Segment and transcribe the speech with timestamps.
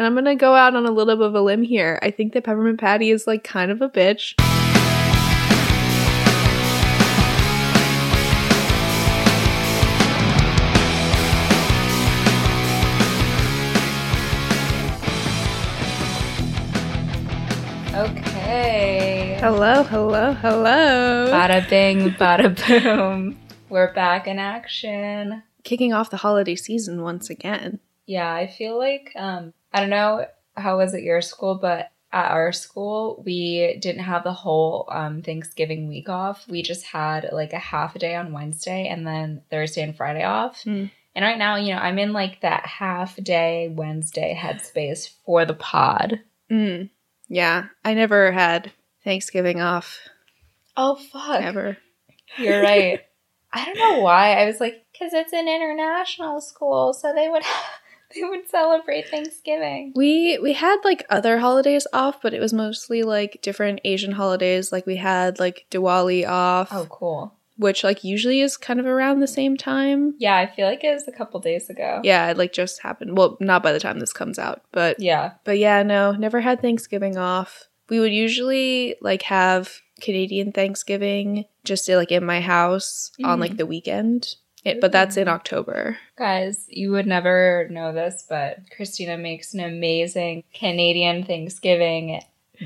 [0.00, 1.98] And I'm gonna go out on a little bit of a limb here.
[2.00, 4.32] I think that Peppermint Patty is like kind of a bitch.
[17.94, 19.36] Okay.
[19.38, 21.26] Hello, hello, hello.
[21.30, 23.38] Bada bing, bada boom.
[23.68, 25.42] We're back in action.
[25.62, 27.80] Kicking off the holiday season once again.
[28.06, 30.26] Yeah, I feel like um I don't know
[30.56, 35.22] how was at your school, but at our school we didn't have the whole um
[35.22, 36.46] Thanksgiving week off.
[36.48, 40.24] We just had like a half a day on Wednesday and then Thursday and Friday
[40.24, 40.62] off.
[40.62, 40.86] Hmm.
[41.14, 45.54] And right now, you know, I'm in like that half day Wednesday headspace for the
[45.54, 46.20] pod.
[46.50, 46.90] Mm.
[47.28, 49.98] Yeah, I never had Thanksgiving off
[50.76, 51.40] Oh fuck.
[51.40, 51.76] Never.
[52.38, 53.00] You're right.
[53.52, 54.34] I don't know why.
[54.34, 57.42] I was like, because it's an international school, so they would
[58.14, 59.92] they would celebrate Thanksgiving.
[59.94, 64.72] We we had like other holidays off, but it was mostly like different Asian holidays.
[64.72, 67.34] Like we had like Diwali off, Oh, cool.
[67.56, 70.14] which like usually is kind of around the same time.
[70.18, 72.00] Yeah, I feel like it was a couple days ago.
[72.04, 73.16] Yeah, it like just happened.
[73.16, 75.32] Well, not by the time this comes out, but Yeah.
[75.44, 77.68] but yeah, no, never had Thanksgiving off.
[77.88, 83.40] We would usually like have Canadian Thanksgiving just like in my house on Mhm.
[83.40, 84.36] like the weekend.
[84.64, 85.98] It, but that's in October.
[86.16, 92.20] Guys, you would never know this, but Christina makes an amazing Canadian Thanksgiving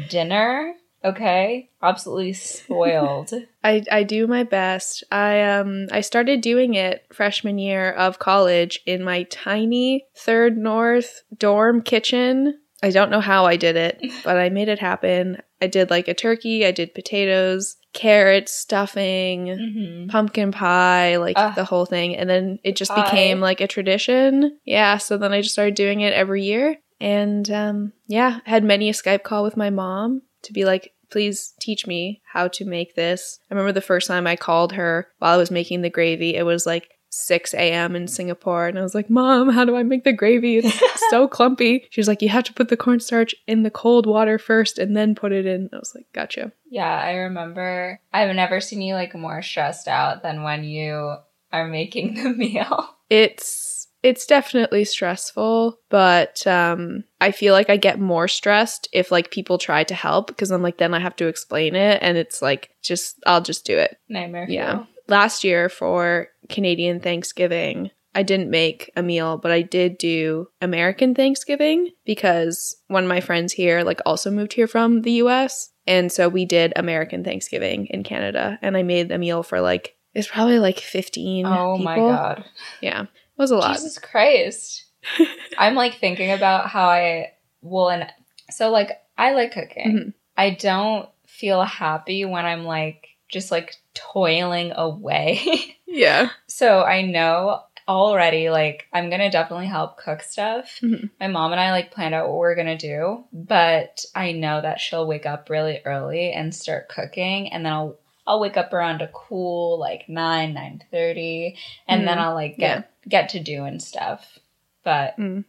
[0.08, 0.74] dinner.
[1.04, 1.68] Okay?
[1.82, 3.30] Absolutely spoiled.
[3.64, 5.04] I, I do my best.
[5.12, 11.22] I um I started doing it freshman year of college in my tiny third north
[11.36, 12.58] dorm kitchen.
[12.82, 15.42] I don't know how I did it, but I made it happen.
[15.60, 20.10] I did like a turkey, I did potatoes, carrots, stuffing, Mhm.
[20.10, 21.54] pumpkin pie, like Ugh.
[21.54, 22.16] the whole thing.
[22.16, 23.02] And then it just Pie.
[23.04, 24.58] became like a tradition.
[24.64, 26.76] Yeah, so then I just started doing it every year.
[27.00, 31.54] And um yeah, had many a Skype call with my mom to be like, please
[31.60, 33.38] teach me how to make this.
[33.50, 36.44] I remember the first time I called her while I was making the gravy, it
[36.44, 37.94] was like 6 a.m.
[37.96, 38.66] in Singapore.
[38.66, 40.58] And I was like, Mom, how do I make the gravy?
[40.58, 40.80] It's
[41.10, 41.86] so clumpy.
[41.90, 44.96] She was like, You have to put the cornstarch in the cold water first and
[44.96, 45.70] then put it in.
[45.72, 46.52] I was like, Gotcha.
[46.68, 48.00] Yeah, I remember.
[48.12, 51.16] I've never seen you like more stressed out than when you
[51.52, 52.88] are making the meal.
[53.10, 59.30] It's it's definitely stressful, but um I feel like I get more stressed if like
[59.30, 62.42] people try to help because I'm like then I have to explain it and it's
[62.42, 63.96] like just I'll just do it.
[64.08, 64.84] Nightmare Yeah.
[65.06, 71.14] Last year for Canadian Thanksgiving, I didn't make a meal, but I did do American
[71.14, 75.70] Thanksgiving because one of my friends here like also moved here from the US.
[75.86, 79.96] And so we did American Thanksgiving in Canada and I made a meal for like
[80.14, 82.44] it's probably like 15 Oh my god.
[82.80, 83.02] Yeah.
[83.02, 83.74] It was a lot.
[83.76, 84.84] Jesus Christ.
[85.58, 87.32] I'm like thinking about how I
[87.62, 88.06] will and
[88.50, 89.92] so like I like cooking.
[89.92, 90.12] Mhm.
[90.36, 95.40] I don't feel happy when I'm like just like toiling away.
[95.86, 96.30] Yeah.
[96.48, 100.80] so I know already like I'm gonna definitely help cook stuff.
[100.82, 101.10] Mhm.
[101.20, 104.80] My mom and I like planned out what we're gonna do, but I know that
[104.80, 107.96] she'll wake up really early and start cooking and then I'll
[108.26, 112.20] I'll wake up around a cool like nine, nine thirty, and then Mhm.
[112.22, 114.40] I'll like get get to doing stuff.
[114.82, 115.44] But Mm.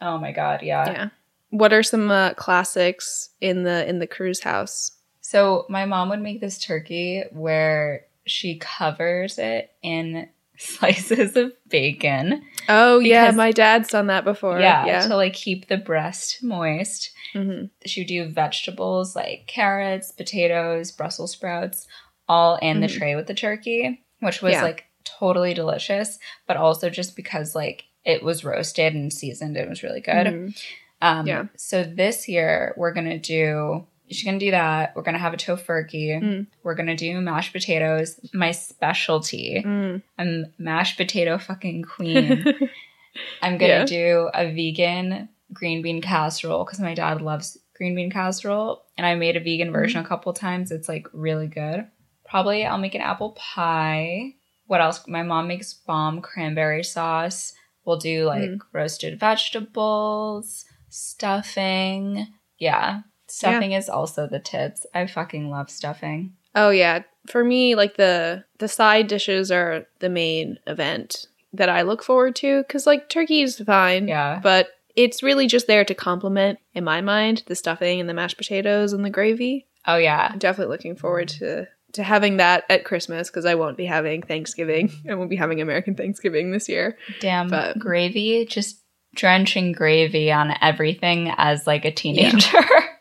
[0.00, 0.90] oh my god, yeah.
[0.90, 1.08] Yeah.
[1.50, 4.92] What are some uh, classics in the in the cruise house?
[5.26, 12.42] So my mom would make this turkey where she covers it in slices of bacon.
[12.68, 14.60] Oh yeah, my dad's done that before.
[14.60, 15.06] yeah, Yeah.
[15.08, 17.10] to like keep the breast moist.
[17.34, 17.70] Mhm.
[17.86, 21.86] She would do vegetables like carrots, potatoes, Brussels sprouts,
[22.28, 22.98] all in the Mhm.
[22.98, 24.62] tray with the turkey, which was Yeah.
[24.62, 29.82] like totally delicious, but also just because like it was roasted and seasoned, it was
[29.82, 30.26] really good.
[30.26, 30.62] Mhm.
[31.00, 31.44] Um, Yeah.
[31.56, 33.86] So this year we're gonna do.
[34.10, 34.94] She's gonna do that.
[34.94, 36.22] We're gonna have a tofurkey.
[36.22, 36.46] Mm.
[36.62, 38.20] We're gonna do mashed potatoes.
[38.34, 39.62] My specialty.
[39.64, 40.02] Mm.
[40.18, 42.44] I'm mashed potato fucking queen.
[43.42, 43.84] I'm gonna Yeah.
[43.84, 49.14] do a vegan green bean casserole because my dad loves green bean casserole, and I
[49.14, 50.06] made a vegan version Mm-hmm.
[50.06, 50.70] a couple times.
[50.70, 51.86] It's like really good.
[52.28, 54.34] Probably I'll make an apple pie.
[54.66, 55.06] What else?
[55.08, 57.52] My mom makes bomb cranberry sauce.
[57.84, 58.58] We'll do like Mm.
[58.72, 62.26] roasted vegetables, stuffing.
[62.58, 63.00] Yeah.
[63.34, 64.86] Stuffing is also the tits.
[64.94, 66.34] I fucking love stuffing.
[66.54, 67.02] Oh yeah.
[67.26, 72.36] For me, like the the side dishes are the main event that I look forward
[72.36, 74.40] to because like turkey is fine, Yeah.
[74.42, 78.36] but it's really just there to complement, in my mind, the stuffing and the mashed
[78.36, 79.66] potatoes and the gravy.
[79.86, 80.28] Oh yeah.
[80.32, 84.22] I'm definitely looking forward to to having that at Christmas because I won't be having
[84.22, 84.92] Thanksgiving.
[85.10, 86.96] I won't be having American Thanksgiving this year.
[87.20, 88.78] Damn But- gravy just
[89.16, 92.58] drenching gravy on everything as like a teenager.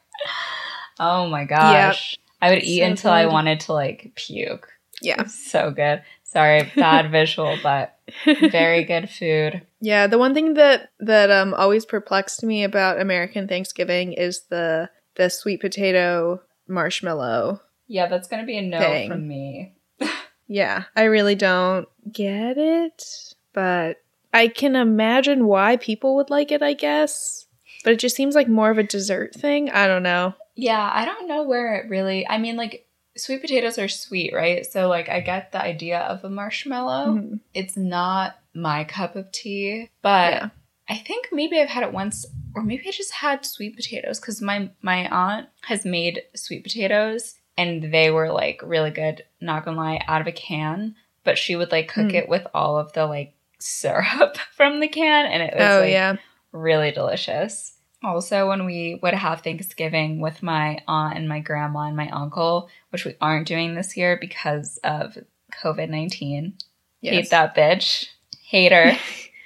[1.00, 2.18] oh my gosh.
[2.42, 4.68] I would eat So until I wanted to like puke.
[5.02, 5.26] Yeah.
[5.26, 6.02] So good.
[6.24, 9.62] Sorry, bad visual, but very good food.
[9.80, 14.90] Yeah, the one thing that that um always perplexed me about American Thanksgiving is the
[15.16, 17.62] the sweet potato marshmallow.
[17.88, 19.10] Yeah, that's gonna be a no Thing.
[19.10, 19.74] from me.
[20.46, 23.98] Yeah, I really don't get it, but
[24.34, 27.48] I can imagine why people would like it, I guess.
[27.84, 29.70] But it just seems like more of a dessert thing.
[29.70, 30.36] I don't know.
[30.56, 32.28] Yeah, I don't know where it really.
[32.28, 34.66] I mean, like sweet potatoes are sweet, right?
[34.66, 37.14] So like I get the idea of a marshmallow.
[37.16, 37.40] Mhm.
[37.54, 40.50] It's not my cup of tea, but Yeah.
[40.90, 44.42] I think maybe I've had it once, or maybe I just had sweet potatoes because
[44.42, 49.24] my my aunt has made sweet potatoes and they were like really good.
[49.40, 52.16] Not gonna lie, out of a can, but she would like cook Mm.
[52.16, 55.92] it with all of the like syrup from the can, and it was Oh like
[55.92, 56.16] yeah.
[56.52, 57.73] really delicious.
[58.04, 62.70] Also, when we would have Thanksgiving with my aunt and my grandma and my uncle,
[62.90, 65.18] which we aren't doing this year because of
[65.64, 66.54] COVID 19.
[67.02, 68.08] Hate that bitch.
[68.46, 68.98] Hate her.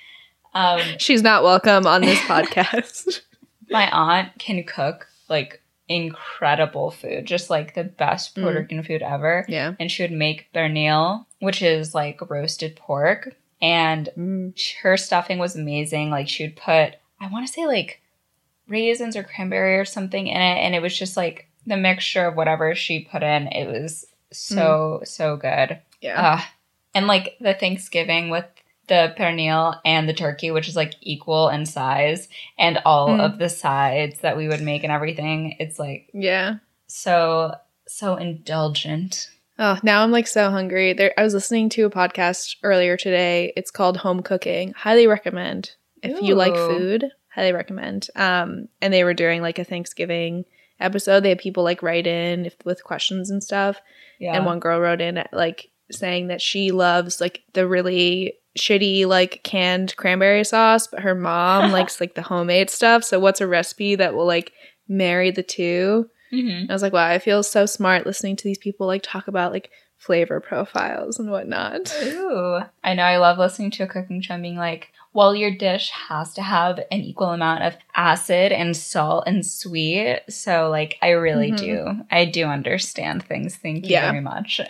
[0.54, 3.22] um, She's not welcome on this podcast.
[3.70, 8.62] my aunt can cook like incredible food, just like the best Puerto Mm.
[8.62, 9.46] Rican food ever.
[9.48, 9.74] yeah.
[9.80, 13.36] And she would make pernil, which is like roasted pork.
[13.62, 14.54] And Mm.
[14.82, 16.10] her stuffing was amazing.
[16.10, 18.02] Like she would put, I want to say like
[18.68, 22.36] raisins or cranberry or something in it, and it was just like the mixture of
[22.36, 23.48] whatever she put in.
[23.48, 25.80] It was so so good.
[26.02, 26.22] Yeah.
[26.22, 26.42] Uh,
[26.94, 28.46] and like the Thanksgiving with
[28.88, 33.20] the pernil and the turkey, which is like equal in size, and all Mm.
[33.20, 35.56] of the sides that we would make and everything.
[35.60, 36.56] It's like yeah.
[36.88, 37.54] so
[37.88, 39.30] so indulgent.
[39.60, 40.94] Oh, now I'm like so hungry.
[40.94, 43.54] There I was listening to a podcast earlier today.
[43.58, 44.74] It's called Home Cooking.
[44.74, 45.72] Highly recommend.
[46.04, 48.10] If you like food, highly recommend.
[48.16, 50.44] Um and they were doing like a Thanksgiving
[50.80, 51.22] episode.
[51.22, 53.80] They had people like write in if, with questions and stuff.
[54.20, 54.36] Yeah.
[54.36, 59.42] And one girl wrote in like saying that she loves like the really shitty like
[59.44, 63.04] canned cranberry sauce, but her mom likes like the homemade stuff.
[63.04, 64.52] So what's a recipe that will like
[64.88, 66.10] marry the two?
[66.34, 66.70] Mhm.
[66.70, 69.52] I was like, wow, I feel so smart listening to these people like talk about
[69.54, 71.94] like flavor profiles and whatnot.
[72.04, 72.60] Ooh.
[72.84, 75.90] I know I love listening to a cooking show and being like, well, your dish
[76.10, 80.22] has to have an equal amount of acid and salt and sweet.
[80.30, 81.58] So like I really Mhm.
[81.58, 82.02] do.
[82.12, 83.56] I do understand things.
[83.56, 84.10] Thank you Yeah.
[84.12, 84.62] very much.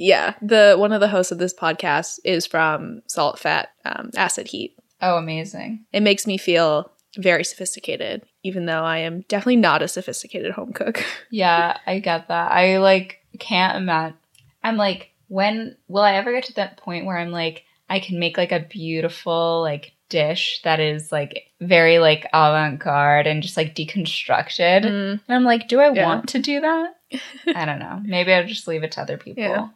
[0.00, 4.46] Yeah, the one of the hosts of this podcast is from Salt Fat um, Acid
[4.46, 4.76] Heat.
[5.02, 5.84] oh, amazing.
[5.92, 10.72] It makes me feel very sophisticated, even though I am definitely not a sophisticated home
[10.72, 11.04] cook.
[11.32, 12.52] Yeah, I get that.
[12.52, 14.16] I like can't imagine.
[14.62, 18.18] I'm like, when will I ever get to that point where I'm like, I can
[18.18, 23.74] make like a beautiful like dish that is like very like avant-garde and just like
[23.74, 24.84] deconstructed.
[24.84, 26.06] Mm, And I'm like, do I Yeah.
[26.06, 26.94] want to do that?
[27.54, 28.00] I don't know.
[28.04, 29.42] Maybe I'll just leave it to other people.
[29.42, 29.68] Yeah.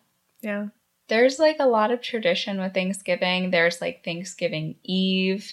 [0.43, 0.67] yeah.
[1.09, 3.51] There's like a lot of tradition with Thanksgiving.
[3.51, 5.53] There's like Thanksgiving Eve.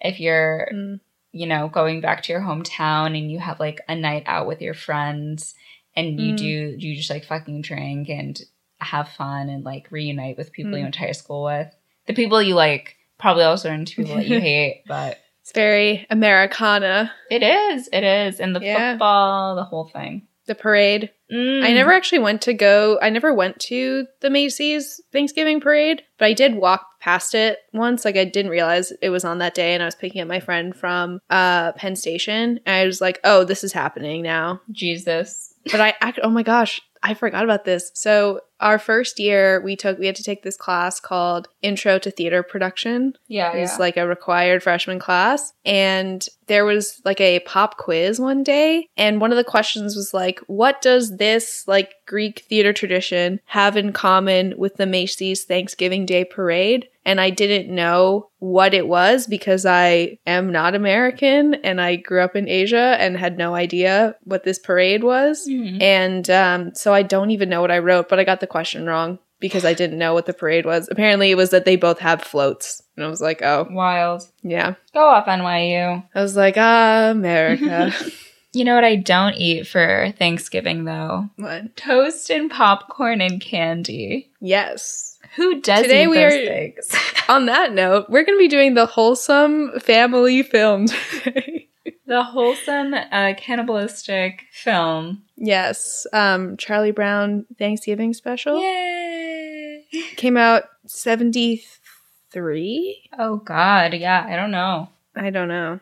[0.00, 1.00] If you're, Mm,
[1.32, 4.60] you know, going back to your hometown and you have like a night out with
[4.60, 5.54] your friends
[5.96, 6.36] and you Mm.
[6.36, 8.40] do, you just like fucking drink and
[8.78, 10.82] have fun and like reunite with people you Mm.
[10.82, 11.74] went to high school with.
[12.06, 16.06] The people you like probably also run into people that you hate, but it's very
[16.10, 17.12] Americana.
[17.30, 18.40] it is, it is.
[18.40, 18.92] And the Yeah.
[18.92, 20.26] football, the whole thing.
[20.46, 21.10] The parade.
[21.32, 21.64] Mm.
[21.64, 22.98] I never actually went to go.
[23.00, 28.04] I never went to the Macy's Thanksgiving parade, but I did walk past it once.
[28.04, 30.40] Like I didn't realize it was on that day, and I was picking up my
[30.40, 35.54] friend from uh, Penn Station, and I was like, "Oh, this is happening now." Jesus.
[35.70, 37.92] But I, act- oh my gosh, I forgot about this.
[37.94, 42.10] So our first year, we took we had to take this class called Intro to
[42.10, 43.14] Theater Production.
[43.28, 43.78] Yeah, It was yeah.
[43.78, 45.52] like a required freshman class.
[45.64, 48.88] And there was like a pop quiz one day.
[48.96, 53.76] And one of the questions was like, what does this like Greek theater tradition have
[53.76, 56.88] in common with the Macy's Thanksgiving Day parade?
[57.04, 62.20] And I didn't know what it was because I am not American and I grew
[62.22, 65.46] up in Asia and had no idea what this parade was.
[65.48, 65.82] Mhm.
[65.82, 68.86] And um, so I don't even know what I wrote, but I got the question
[68.86, 70.88] wrong because I didn't know what the parade was.
[70.90, 72.80] Apparently, it was that they both have floats.
[72.96, 74.22] And I was like, oh, Wild.
[74.42, 74.74] yeah.
[74.94, 76.04] Go off NYU.
[76.14, 77.92] I was like, ah, America.
[78.54, 81.30] You know what I don't eat for Thanksgiving though?
[81.36, 81.74] what?
[81.74, 84.30] Toast and popcorn and candy.
[84.42, 85.11] Yes.
[85.36, 86.90] Who does Today we those are- things?
[87.28, 91.68] On that note, we're going to be doing the wholesome family film today.
[92.06, 95.22] the wholesome uh, cannibalistic film.
[95.36, 96.06] yes.
[96.12, 99.84] Um, Charlie Brown Thanksgiving special Yay!
[100.16, 103.10] came out 73.
[103.18, 104.26] Oh God, yeah.
[104.28, 104.88] I don't know.
[105.16, 105.80] I don't know.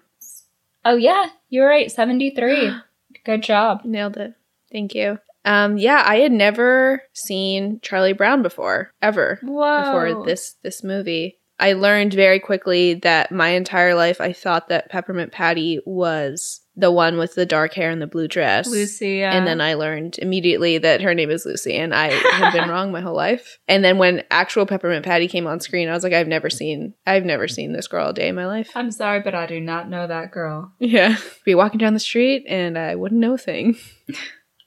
[0.84, 1.90] Oh yeah, you're right.
[1.90, 2.72] Seventy three.
[3.24, 3.82] Good job.
[3.84, 4.34] Nailed it.
[4.72, 5.18] Thank you.
[5.44, 9.38] Um, yeah, I had never seen Charlie Brown before, ever.
[9.42, 9.82] Whoa.
[9.82, 11.38] Before this this movie.
[11.58, 16.90] I learned very quickly that my entire life I thought that Peppermint Patty was the
[16.90, 18.66] one with the dark hair and the blue dress.
[18.66, 19.16] Lucy.
[19.18, 19.36] Yeah.
[19.36, 22.90] And then I learned immediately that her name is Lucy, and I have been wrong
[22.90, 23.58] my whole life.
[23.68, 26.94] And then when actual Peppermint Patty came on screen, I was like, I've never seen,
[27.06, 28.70] I've never seen this girl all day in my life.
[28.74, 30.72] I'm sorry, but I do not know that girl.
[30.80, 33.76] Yeah, be walking down the street, and I wouldn't know a thing.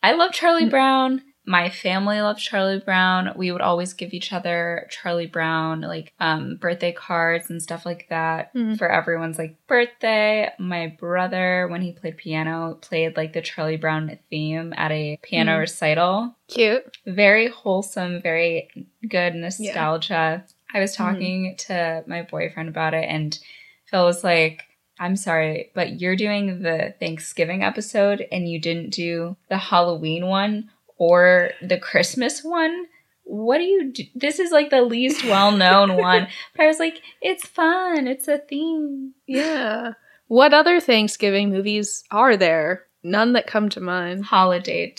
[0.03, 1.21] I love Charlie Brown.
[1.45, 3.33] My family loved Charlie Brown.
[3.35, 8.07] We would always give each other Charlie Brown like um, birthday cards and stuff like
[8.09, 8.77] that Mhm.
[8.77, 10.49] for everyone's like birthday.
[10.57, 15.53] My brother, when he played piano, played like the Charlie Brown theme at a piano
[15.57, 15.59] Mhm.
[15.59, 16.35] recital.
[16.47, 16.97] Cute.
[17.05, 18.69] Very wholesome, very
[19.07, 20.45] good nostalgia.
[20.73, 21.03] I was Mm-hmm.
[21.13, 23.37] talking to my boyfriend about it, and
[23.85, 24.63] Phil was like,
[25.03, 30.69] I'm sorry, but you're doing the Thanksgiving episode and you didn't do the Halloween one
[30.97, 32.85] or the Christmas one.
[33.25, 34.03] What do you do?
[34.15, 36.29] This is like the least well known one.
[36.55, 38.07] But I was like, it's fun.
[38.07, 39.13] It's a theme.
[39.27, 39.91] Yeah.
[40.27, 42.85] What other Thanksgiving movies are there?
[43.03, 44.23] None that come to mind.
[44.23, 44.95] Holiday.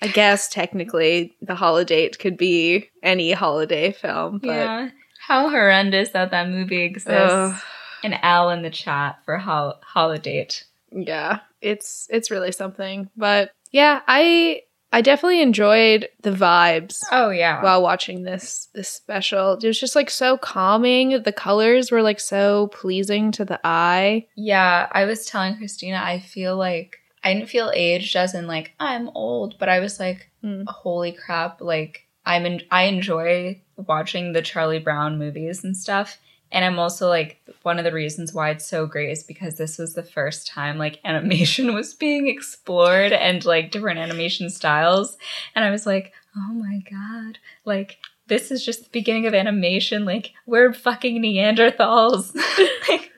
[0.00, 4.88] I guess technically the holiday could be any holiday film, but yeah.
[5.26, 7.30] How horrendous that that movie exists.
[7.30, 7.60] Ugh.
[8.04, 10.46] An L in the chat for hol- holiday.
[10.92, 13.10] yeah, it's it's really something.
[13.16, 14.62] But yeah, I
[14.92, 17.62] I definitely enjoyed the vibes Oh yeah.
[17.62, 19.54] while watching this this special.
[19.54, 21.22] It was just like so calming.
[21.22, 24.26] The colors were like so pleasing to the eye.
[24.36, 28.72] Yeah, I was telling Christina, I feel like I didn't feel aged as in like
[28.80, 30.64] I'm old, but I was like, Mm.
[30.68, 31.60] holy crap!
[31.60, 36.16] Like I'm in, I enjoy watching the Charlie Brown movies and stuff,
[36.50, 39.78] and I'm also like one of the reasons why it's so great is because this
[39.78, 45.16] was the first time like animation was being explored and like different animation styles,
[45.54, 47.98] and I was like, oh my god, like.
[48.26, 50.04] This is just the beginning of animation.
[50.04, 52.36] Like, we're fucking Neanderthals.
[52.90, 53.10] like,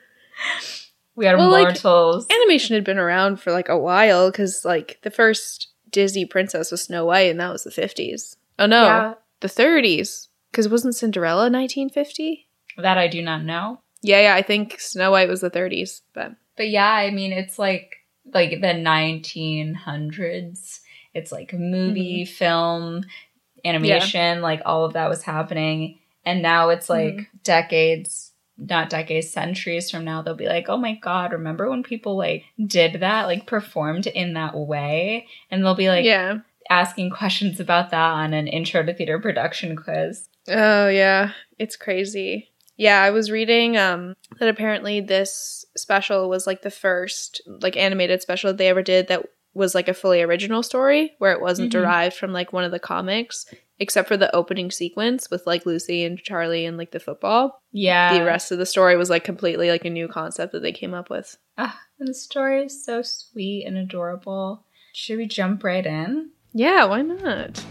[1.15, 2.27] we are Well, like, mortals.
[2.29, 6.83] Animation had been around for like a while because like the first Disney princess was
[6.83, 8.37] Snow White, and that was the fifties.
[8.57, 10.29] Oh no, Yeah, the thirties.
[10.49, 12.47] Because wasn't Cinderella nineteen fifty?
[12.77, 13.81] That I do not know.
[14.01, 14.35] Yeah, yeah.
[14.35, 17.97] I think Snow White was the thirties, but But yeah, I mean, it's like
[18.33, 20.79] like the 1900s.
[21.13, 22.33] It's like movie, mm-hmm.
[22.33, 23.03] film,
[23.65, 25.99] animation, like all of that was happening.
[26.25, 27.17] And now it's mm-hmm.
[27.17, 31.83] like decades, not decades, centuries from now, they'll be like, oh my God, remember when
[31.83, 35.27] people like did that, like performed in that way?
[35.49, 36.39] And they'll be like yeah.
[36.69, 40.29] asking questions about that on an intro to theater production quiz.
[40.47, 42.50] Oh yeah, it's crazy.
[42.81, 48.21] Yeah, I was reading um that apparently this special was like the first like animated
[48.21, 49.23] special that they ever did that
[49.53, 51.73] was like a fully original story where it wasn't Mhm.
[51.73, 53.45] derived from like one of the comics
[53.79, 57.61] except for the opening sequence with like Lucy and Charlie and like the football.
[57.71, 58.17] Yeah.
[58.17, 60.93] the rest of the story was like completely like a new concept that they came
[60.95, 61.37] up with.
[61.59, 64.65] Ah, and the story is so sweet and adorable.
[64.93, 66.31] Should we jump right in?
[66.53, 67.63] Yeah, why not?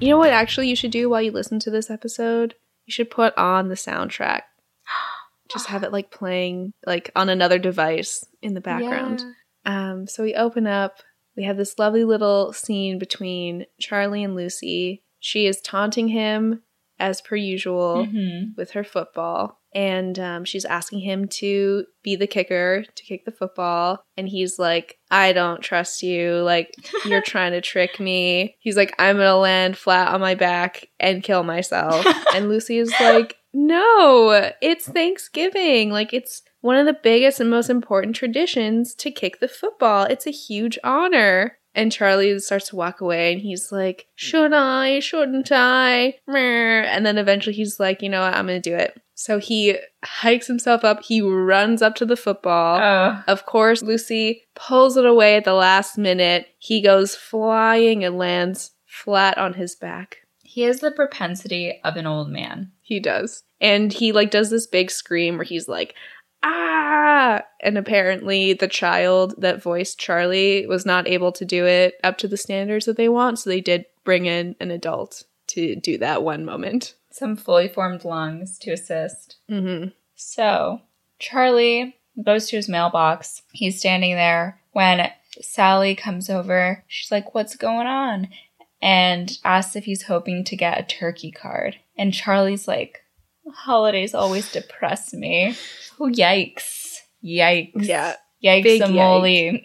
[0.00, 2.54] You know what actually you should do while you listen to this episode?
[2.86, 4.42] You should put on the soundtrack.
[5.52, 9.22] Just have it like playing like on another device in the background.
[9.64, 10.98] Um, so we open up.
[11.36, 15.02] We have this lovely little scene between Charlie and Lucy.
[15.20, 16.62] She is taunting him
[16.98, 18.56] as per usual Mhm.
[18.56, 19.57] with her football.
[19.74, 24.02] And um, she's asking him to be the kicker to kick the football.
[24.16, 26.36] And he's like, I don't trust you.
[26.42, 28.56] Like, you're trying to trick me.
[28.60, 32.06] He's like, I'm going to land flat on my back and kill myself.
[32.34, 35.90] and Lucy is like, No, it's Thanksgiving.
[35.90, 40.04] Like, it's one of the biggest and most important traditions to kick the football.
[40.04, 41.58] It's a huge honor.
[41.78, 44.26] And Charlie starts to walk away and he's like, hmm.
[44.26, 44.98] Should I?
[45.00, 46.16] Shouldn't I?
[46.26, 48.34] And then eventually he's like, You know what?
[48.34, 49.00] I'm going to do it.
[49.14, 51.02] So he hikes himself up.
[51.02, 52.78] He runs up to the football.
[52.80, 56.46] Oh, Of course, Lucy pulls it away at the last minute.
[56.58, 60.18] He goes flying and lands flat on his back.
[60.42, 62.72] he has the propensity of an old man.
[62.80, 63.42] He does.
[63.60, 65.94] And he like does this big scream where he's like,
[66.42, 67.42] ah!
[67.60, 72.28] And apparently the child that voiced Charlie was not able to do it up to
[72.28, 76.22] the standards that they want, so they did bring in an adult to do that
[76.22, 76.94] one moment.
[77.10, 79.36] Some fully formed lungs to assist.
[79.50, 79.88] Mm-hmm.
[80.14, 80.82] So,
[81.18, 83.42] Charlie goes to his mailbox.
[83.52, 86.84] He's standing there when Sally comes over.
[86.86, 88.28] She's like, What's going on?
[88.80, 91.76] And asks if he's hoping to get a turkey card.
[91.96, 93.02] And Charlie's like,
[93.50, 95.56] Holidays always depress me.
[96.00, 96.96] Oh, yikes.
[97.24, 97.70] Yikes.
[97.86, 98.14] Yeah.
[98.44, 99.64] Yikes, Amoli.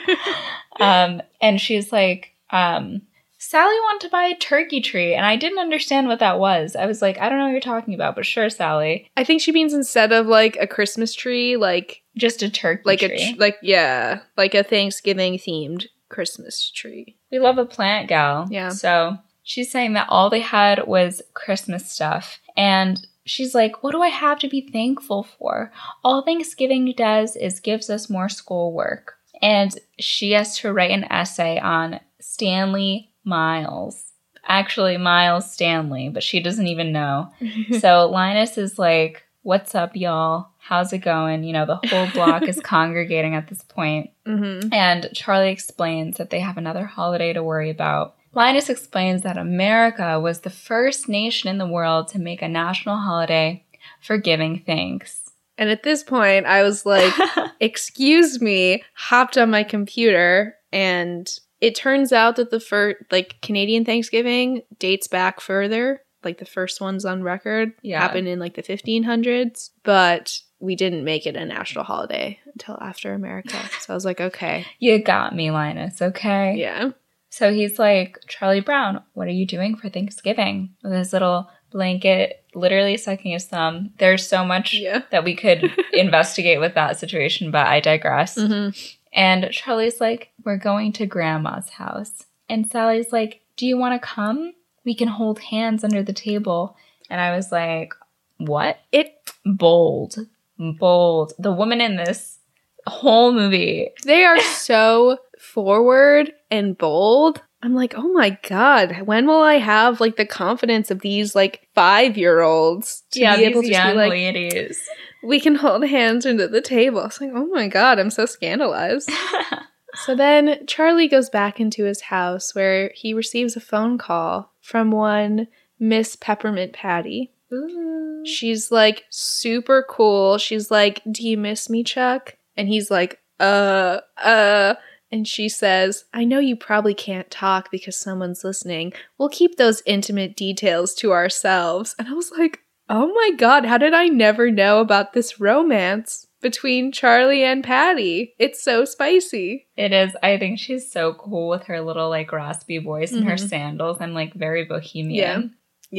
[0.80, 3.02] um, and she's like, um,
[3.38, 6.76] Sally wanted to buy a turkey tree, and I didn't understand what that was.
[6.76, 9.10] I was like, I don't know what you're talking about, but sure, Sally.
[9.16, 12.98] I think she means instead of like a Christmas tree, like Just a turkey like
[12.98, 13.12] tree.
[13.14, 17.16] a tr- like yeah, like a Thanksgiving themed Christmas tree.
[17.30, 18.46] we love a plant gal.
[18.50, 18.68] Yeah.
[18.70, 22.40] So she's saying that all they had was Christmas stuff.
[22.56, 25.72] And she's like, What do I have to be thankful for?
[26.04, 29.14] All Thanksgiving does is gives us more schoolwork.
[29.42, 34.12] And she has to write an essay on Stanley Miles.
[34.46, 37.32] Actually, Miles Stanley, but she doesn't even know.
[37.80, 40.50] so Linus is like, What's up, y'all?
[40.58, 41.44] How's it going?
[41.44, 44.10] You know, the whole block is congregating at this point.
[44.26, 44.72] mm-hmm.
[44.72, 48.16] And Charlie explains that they have another holiday to worry about.
[48.34, 52.98] Linus explains that America was the first nation in the world to make a national
[52.98, 53.64] holiday
[54.02, 55.30] for giving thanks.
[55.56, 57.12] And at this point, I was like,
[57.60, 61.30] "Excuse me," hopped on my computer, and
[61.60, 66.02] it turns out that the first like Canadian Thanksgiving dates back further.
[66.24, 68.00] Like the first ones on record Yeah.
[68.00, 73.14] happened in like the 1500s, but we didn't make it a national holiday until after
[73.14, 73.56] America.
[73.80, 76.54] So I was like, okay, you got me, Linus, okay?
[76.56, 76.90] yeah.
[77.32, 80.74] So he's like, Charlie Brown, what are you doing for Thanksgiving?
[80.82, 83.92] With his little blanket, literally sucking his thumb.
[83.98, 85.02] There's so much Yeah.
[85.12, 88.36] that we could investigate with that situation, but I digress.
[88.36, 88.70] Mm-hmm.
[89.12, 92.24] And Charlie's like, We're going to grandma's house.
[92.48, 94.52] And Sally's like, Do you want to come?
[94.84, 96.76] We can hold hands under the table.
[97.08, 97.94] And I was like,
[98.38, 98.78] What?
[98.92, 100.16] It Bold.
[100.58, 101.32] Bold.
[101.38, 102.38] The woman in this
[102.86, 103.90] whole movie.
[104.04, 107.42] They are so forward and bold.
[107.62, 111.68] I'm like, oh my god, when will I have like the confidence of these like
[111.74, 114.82] five year olds to yeah, be able to just be young like, ladies.
[115.22, 117.04] we can hold hands under the table?
[117.04, 119.10] It's like, oh my god, I'm so scandalized.
[119.94, 124.92] so then Charlie goes back into his house where he receives a phone call from
[124.92, 125.48] one
[125.80, 127.32] Miss Peppermint Patty.
[127.52, 128.22] Ooh.
[128.24, 130.38] She's like super cool.
[130.38, 132.36] She's like, Do you miss me, Chuck?
[132.56, 134.74] And he's like, Uh, uh.
[135.12, 138.92] And she says, I know you probably can't talk because someone's listening.
[139.18, 141.96] We'll keep those intimate details to ourselves.
[141.98, 146.28] And I was like, Oh my god, how did I never know about this romance
[146.40, 148.34] between Charlie and Patty?
[148.38, 149.66] It's so spicy.
[149.76, 150.16] It is.
[150.22, 153.48] I think she's so cool with her little like raspy voice and her Mhm.
[153.48, 155.14] sandals and like very bohemian.
[155.14, 155.42] Yeah.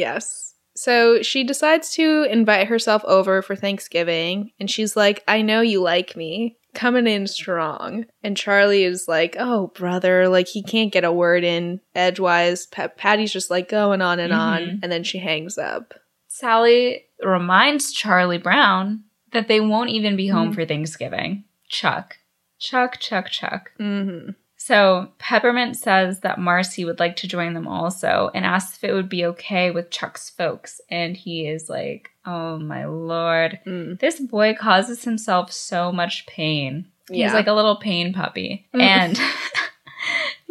[0.07, 0.53] Yes.
[0.75, 5.81] So she decides to invite herself over for Thanksgiving, and she's like, I know you
[5.81, 6.57] like me.
[6.73, 8.05] Coming in strong.
[8.23, 12.65] And Charlie is like, Oh, brother, like he can't get a word in edgewise.
[12.67, 14.79] Pa- Patty's just like going on and on, Mhm.
[14.81, 15.93] and then she hangs up.
[16.29, 20.55] Sally reminds Charlie Brown that they won't even be home Mhm.
[20.55, 21.43] for Thanksgiving.
[21.69, 22.17] Chuck.
[22.59, 23.71] Chuck, Chuck, Chuck.
[23.79, 24.31] Mm-hmm.
[24.57, 28.93] So Peppermint says that Marcy would like to join them also and asks if it
[28.93, 30.79] would be okay with Chuck's folks.
[30.89, 33.59] And he is like, oh my lord.
[33.65, 33.99] Mm.
[33.99, 36.85] This boy causes himself so much pain.
[37.09, 37.33] He's Yeah.
[37.33, 38.67] like a little pain puppy.
[38.75, 38.81] Mm.
[38.81, 39.19] And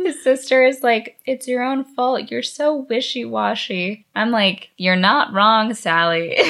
[0.04, 2.30] his sister is like, It's your own fault.
[2.30, 4.06] You're so wishy washy.
[4.14, 6.36] I'm like, You're not wrong, Sally.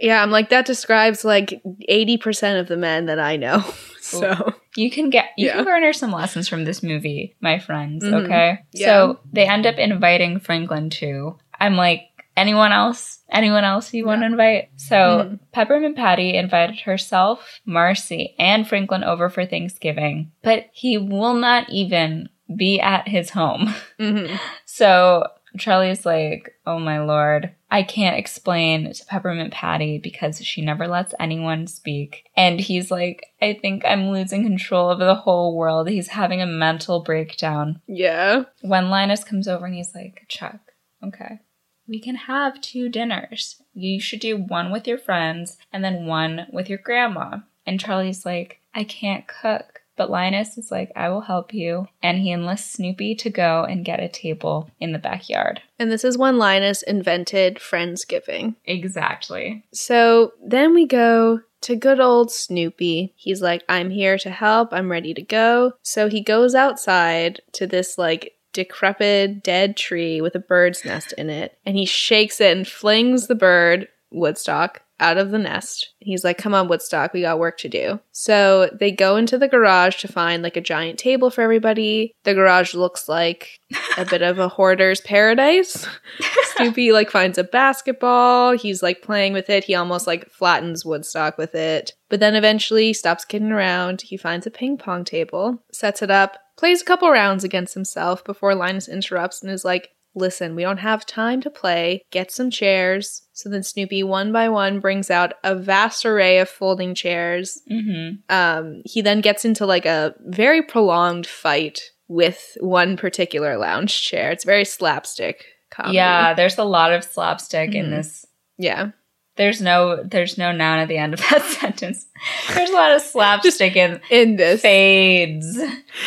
[0.00, 3.64] Yeah, I'm like, that describes like 80% of the men that I know.
[4.00, 5.54] so, you can get, you Yeah.
[5.56, 8.24] can garner some lessons from this movie, my friends, Mhm.
[8.24, 8.58] okay?
[8.72, 8.86] Yeah.
[8.86, 11.36] So they end up inviting Franklin too.
[11.58, 12.02] I'm like,
[12.36, 13.18] Anyone else?
[13.32, 14.68] Anyone else you want to invite?
[14.76, 15.38] So Mhm.
[15.50, 22.28] Peppermint Patty invited herself, Marcy, and Franklin over for Thanksgiving, but he will not even
[22.54, 23.74] be at his home.
[23.98, 24.38] mhm.
[24.64, 25.26] So
[25.58, 31.14] Charlie's like, oh my lord, I can't explain to Peppermint Patty because she never lets
[31.18, 32.24] anyone speak.
[32.36, 35.88] And he's like, I think I'm losing control of the whole world.
[35.88, 37.80] He's having a mental breakdown.
[37.86, 38.44] yeah.
[38.60, 40.60] When Linus comes over and he's like, Chuck,
[41.02, 41.40] okay,
[41.86, 43.60] we can have two dinners.
[43.74, 47.38] You should do one with your friends and then one with your grandma.
[47.66, 49.80] And Charlie's like, I can't cook.
[49.98, 51.88] But Linus is like, I will help you.
[52.02, 55.60] And he enlists Snoopy to go and get a table in the backyard.
[55.78, 58.54] And this is when Linus invented Friendsgiving.
[58.64, 59.64] Exactly.
[59.72, 63.12] So then we go to good old Snoopy.
[63.16, 64.72] He's like, I'm here to help.
[64.72, 65.72] I'm ready to go.
[65.82, 71.28] So he goes outside to this like decrepit dead tree with a bird's nest in
[71.28, 71.58] it.
[71.66, 75.92] And he shakes it and flings the bird, Woodstock, out of the nest.
[76.00, 78.00] He's like, Come on, Woodstock, we got work to do.
[78.12, 82.14] So they go into the garage to find like a giant table for everybody.
[82.24, 83.60] The garage looks like
[83.96, 85.86] a bit of a hoarder's paradise.
[86.56, 88.52] Snoopy like finds a basketball.
[88.52, 89.64] He's like playing with it.
[89.64, 91.92] He almost like flattens Woodstock with it.
[92.08, 94.02] But then eventually stops kidding around.
[94.02, 98.24] He finds a ping pong table, sets it up, plays a couple rounds against himself
[98.24, 102.02] before Linus interrupts and is like, Listen, we don't have time to play.
[102.10, 103.22] Get some chairs.
[103.32, 107.60] So then Snoopy, one by one, brings out a vast array of folding chairs.
[107.70, 108.16] Mm-hmm.
[108.28, 114.30] Um, he then gets into like a very prolonged fight with one particular lounge chair.
[114.30, 115.96] It's very slapstick comedy.
[115.96, 117.90] Yeah, there's a lot of slapstick in Mhm.
[117.90, 118.26] this.
[118.56, 118.90] Yeah.
[119.38, 122.06] There's no there's no noun at the end of that sentence.
[122.52, 124.60] There's a lot of slapstick in In this.
[124.60, 125.56] fades.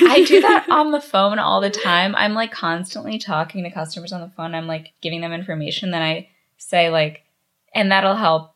[0.01, 2.13] I do that on the phone all the time.
[2.15, 4.53] I'm like constantly talking to customers on the phone.
[4.53, 5.91] I'm like giving them information.
[5.91, 7.23] Then I say like,
[7.73, 8.53] and that'll help.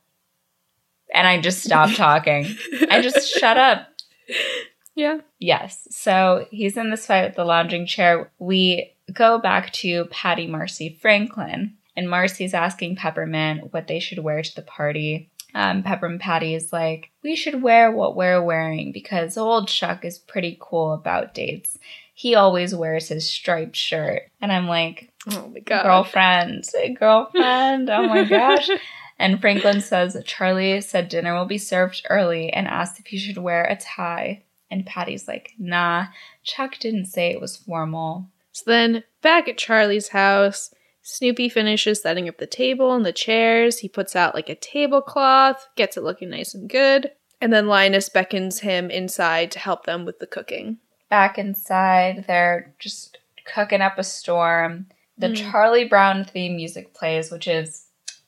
[1.14, 2.46] And I just stop talking.
[2.92, 3.88] I just shut up.
[4.94, 5.20] Yeah.
[5.40, 5.88] Yes.
[5.92, 8.30] So he's in this fight with the lounging chair.
[8.40, 14.42] We go back to Patty Marcy Franklin, and Marcy's asking Peppermint what they should wear
[14.42, 15.30] to the party.
[15.54, 20.20] Um, Peppermint Patty is like, we should wear what we're wearing because old Chuck is
[20.20, 21.80] pretty cool about dates.
[22.14, 24.24] He always wears his striped shirt.
[24.42, 25.84] And I'm like, Oh my god.
[25.84, 28.70] girlfriend, Say girlfriend, oh my gosh.
[29.18, 33.38] And Franklin says Charlie said dinner will be served early and asked if he should
[33.38, 34.44] wear a tie.
[34.70, 36.08] And Patty's like, nah,
[36.44, 38.28] Chuck didn't say it was formal.
[38.52, 40.74] So then, back at Charlie's house,
[41.08, 43.78] Snoopy finishes setting up the table and the chairs.
[43.78, 47.12] He puts out like a tablecloth, gets it looking nice and good.
[47.40, 50.80] And then Linus beckons him inside to help them with the cooking.
[51.12, 54.88] Back inside, they're just cooking up a storm.
[55.16, 55.52] The Mm.
[55.52, 57.86] Charlie Brown theme music plays, which is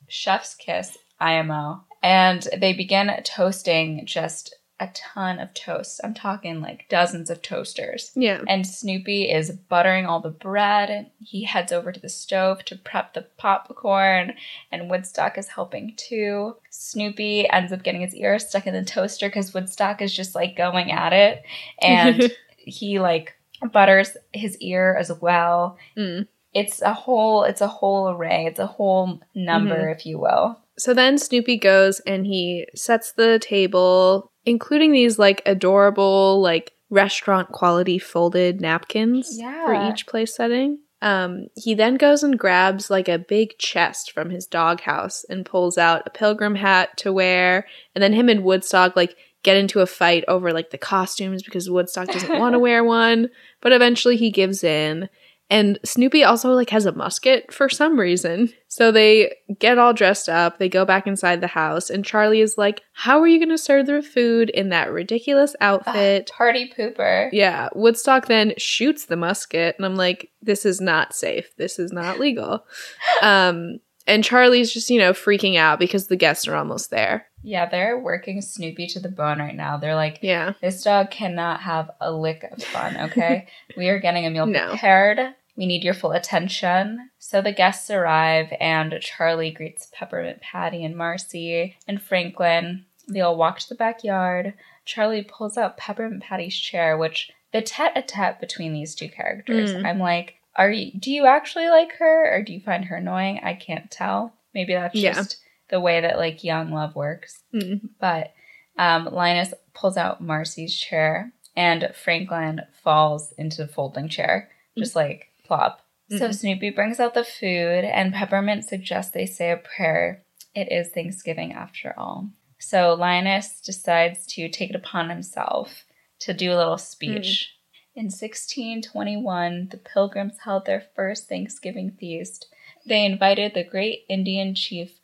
[0.07, 1.83] Chef's Kiss, IMO.
[2.03, 5.99] And they begin toasting just a ton of toasts.
[6.03, 8.11] I'm talking like dozens of toasters.
[8.15, 8.41] Yeah.
[8.47, 11.09] And Snoopy is buttering all the bread.
[11.19, 14.33] He heads over to the stove to prep the popcorn,
[14.71, 16.55] and Woodstock is helping too.
[16.69, 20.55] Snoopy ends up getting his ear stuck in the toaster because Woodstock is just like
[20.55, 21.43] going at it,
[21.81, 23.33] and he like
[23.71, 25.77] butters his ear as well.
[25.97, 26.27] Mm.
[26.53, 28.45] It's a whole it's a whole array.
[28.45, 30.59] It's a whole number, if you will.
[30.79, 37.49] So then Snoopy goes and he sets the table, including these like adorable, like restaurant
[37.51, 40.79] quality folded napkins for each place setting.
[41.01, 45.77] Um, he then goes and grabs like a big chest from his doghouse and pulls
[45.77, 47.67] out a pilgrim hat to wear.
[47.93, 51.69] And then him and Woodstock like get into a fight over like the costumes because
[51.69, 53.29] Woodstock doesn't want to wear one.
[53.61, 55.09] But eventually he gives in.
[55.49, 58.49] And Snoopy also like has a musket for some reason.
[58.67, 62.57] So they get all dressed up, they go back inside the house, and Charlie is
[62.57, 66.31] like, How are you gonna serve the food in that ridiculous outfit?
[66.35, 67.29] Party pooper.
[67.31, 71.55] Yeah, Woodstock then shoots the musket, and I'm like, this is not safe.
[71.57, 72.65] This is not legal.
[73.21, 77.27] um, and Charlie's just, you know, freaking out because the guests are almost there.
[77.43, 79.77] Yeah, they're working Snoopy to the bone right now.
[79.77, 80.53] They're like, Yeah.
[80.61, 83.47] This dog cannot have a lick of fun, okay?
[83.77, 84.69] we are getting a meal No.
[84.69, 85.19] prepared.
[85.55, 87.09] We need your full attention.
[87.19, 92.85] So the guests arrive, and Charlie greets Peppermint Patty and Marcy and Franklin.
[93.07, 94.53] They all walk to the backyard.
[94.85, 99.73] Charlie pulls out Peppermint Patty's chair, which the tete a tete between these two characters.
[99.73, 99.85] Mm.
[99.85, 100.99] I'm like, are you?
[100.99, 103.39] Do you actually like her, or do you find her annoying?
[103.43, 104.33] I can't tell.
[104.53, 105.13] Maybe that's Yeah.
[105.13, 105.37] just
[105.69, 107.43] the way that like young love works.
[107.53, 107.89] Mm.
[107.99, 108.33] But
[108.77, 115.27] um, Linus pulls out Marcy's chair, and Franklin falls into the folding chair, just like
[115.45, 115.81] plop.
[116.09, 116.35] So Mhm.
[116.35, 120.23] Snoopy brings out the food, and Peppermint suggests they say a prayer.
[120.55, 122.29] It is Thanksgiving after all.
[122.59, 125.85] So Linus decides to take it upon himself
[126.19, 127.53] to do a little speech.
[127.97, 132.45] In 1621, the Pilgrims held their first Thanksgiving feast.
[132.85, 134.99] They invited the great Indian chief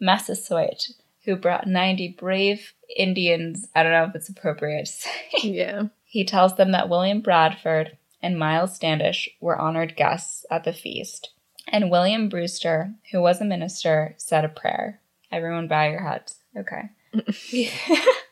[0.00, 0.86] Massasoit,
[1.26, 3.68] who brought 90 brave Indians.
[3.76, 5.10] I don't know if it's appropriate to say.
[5.42, 5.82] Yeah.
[6.06, 11.30] He tells them that William Bradford and Miles Standish were honored guests at the feast.
[11.68, 15.00] And William Brewster, who was a minister, said a prayer.
[15.30, 16.38] Everyone bow your heads.
[16.56, 16.88] Okay.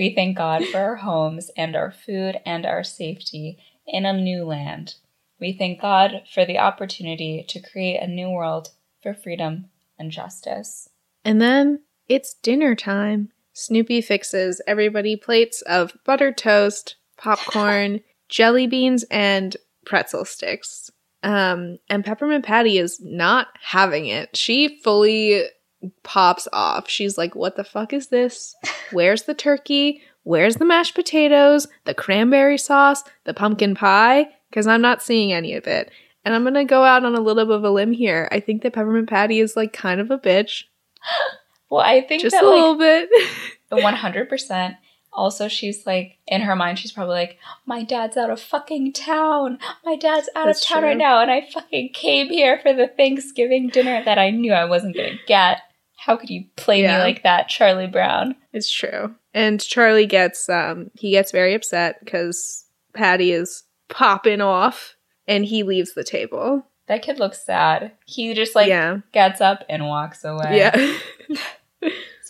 [0.00, 4.46] we thank God for our homes and our food and our safety in a new
[4.46, 4.94] land.
[5.38, 8.70] We thank God for the opportunity to create a new world
[9.02, 9.66] for freedom
[9.98, 10.88] and justice.
[11.22, 13.28] And then it's dinner time.
[13.52, 20.90] Snoopy fixes everybody plates of buttered toast, popcorn, jelly beans, and pretzel sticks.
[21.22, 24.34] Um, and Peppermint Patty is not having it.
[24.34, 25.44] She fully
[26.02, 26.88] pops off.
[26.88, 28.54] She's like, What the fuck is this?
[28.92, 30.02] Where's the turkey?
[30.22, 31.66] Where's the mashed potatoes?
[31.84, 33.02] The cranberry sauce?
[33.24, 34.28] The pumpkin pie?
[34.50, 35.90] Because I'm not seeing any of it.
[36.24, 38.28] And I'm gonna go out on a little bit of a limb here.
[38.30, 40.64] I think that Peppermint Patty is like kind of a bitch.
[41.70, 43.08] Well, I think Just that a like little bit.
[43.68, 44.74] one hundred percent.
[45.12, 49.58] Also, she's like in her mind, she's probably like, "My dad's out of fucking town.
[49.84, 50.88] My dad's out That's of town true.
[50.88, 54.64] right now, and I fucking came here for the Thanksgiving dinner that I knew I
[54.64, 55.58] wasn't gonna get.
[56.04, 56.98] How could you play Yeah.
[56.98, 59.14] me like that, Charlie Brown?" It's true.
[59.34, 64.96] And Charlie gets um he gets very upset because Patty is popping off
[65.28, 66.66] and he leaves the table.
[66.86, 67.92] That kid looks sad.
[68.04, 68.98] He just like yeah.
[69.12, 70.56] gets up and walks away.
[70.58, 70.96] Yeah.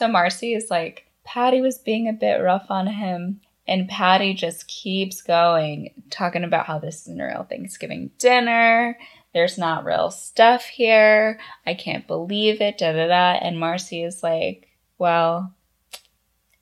[0.00, 3.42] So Marcy is like, Patty was being a bit rough on him.
[3.68, 8.96] And Patty just keeps going, talking about how this isn't a real Thanksgiving dinner.
[9.32, 11.38] There's not real stuff here.
[11.66, 12.78] I can't believe it.
[12.78, 13.38] Da da da.
[13.40, 15.54] And Marcy is like, Well,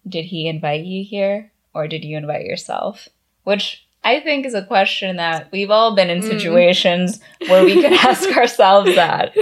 [0.07, 1.51] did he invite you here?
[1.75, 3.09] Or did you invite yourself?
[3.45, 6.29] Which I think is a question that we've all been in Mm.
[6.29, 9.35] situations where we could ask ourselves that.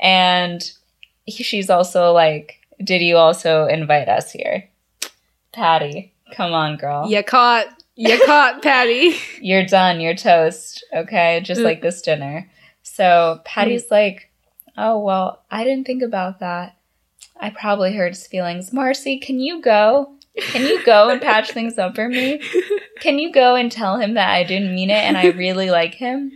[0.00, 0.62] And
[1.24, 4.68] he- she's also like, Did you also invite us here?
[5.52, 7.08] Patty, come on, girl.
[7.10, 7.66] you caught
[7.98, 9.16] you caught Patty.
[9.40, 10.00] You're done.
[10.00, 10.84] You're toast.
[10.94, 11.40] Okay.
[11.42, 11.64] Just Mm.
[11.64, 12.50] like this dinner.
[12.82, 14.30] So Patty's like,
[14.76, 16.76] Oh, well, I didn't think about that.
[17.40, 18.72] I probably hurt his feelings.
[18.72, 20.12] Marcy, can you go?
[20.40, 22.40] Can you go and patch things up for me?
[23.00, 25.94] Can you go and tell him that I didn't mean it and I really like
[25.94, 26.30] him?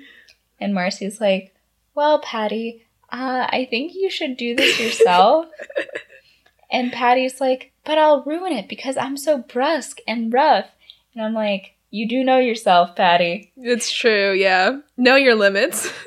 [0.60, 1.54] And Marcy's like,
[1.94, 5.46] Well, Patty, uh, I think you should do this yourself.
[6.70, 10.66] and Patty's like, But I'll ruin it because I'm so brusque and rough.
[11.14, 13.52] And I'm like, You do know yourself, Patty.
[13.56, 14.78] It's true, yeah.
[14.96, 15.90] Know your limits.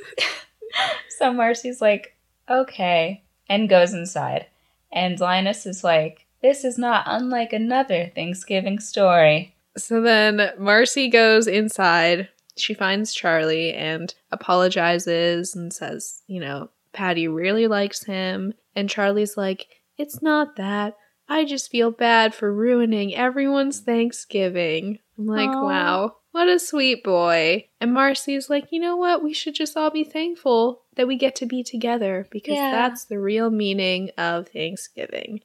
[1.18, 2.16] So Marcy's like,
[2.50, 4.48] Okay, and goes inside.
[4.92, 9.56] And Linus is like, This is not unlike another Thanksgiving story.
[9.78, 12.30] So then Marcy goes inside.
[12.58, 18.54] She finds Charlie and apologizes and says, you know, Patty really likes him.
[18.76, 20.96] And Charlie's like, it's not that.
[21.28, 25.00] I just feel bad for ruining everyone's Thanksgiving.
[25.18, 25.64] I'm like, Aw.
[25.64, 27.68] wow, what a sweet boy.
[27.82, 29.24] And Marcy's like, you know what?
[29.24, 32.72] We should just all be thankful that we get to be together because Yeah.
[32.72, 35.42] that's the real meaning of Thanksgiving.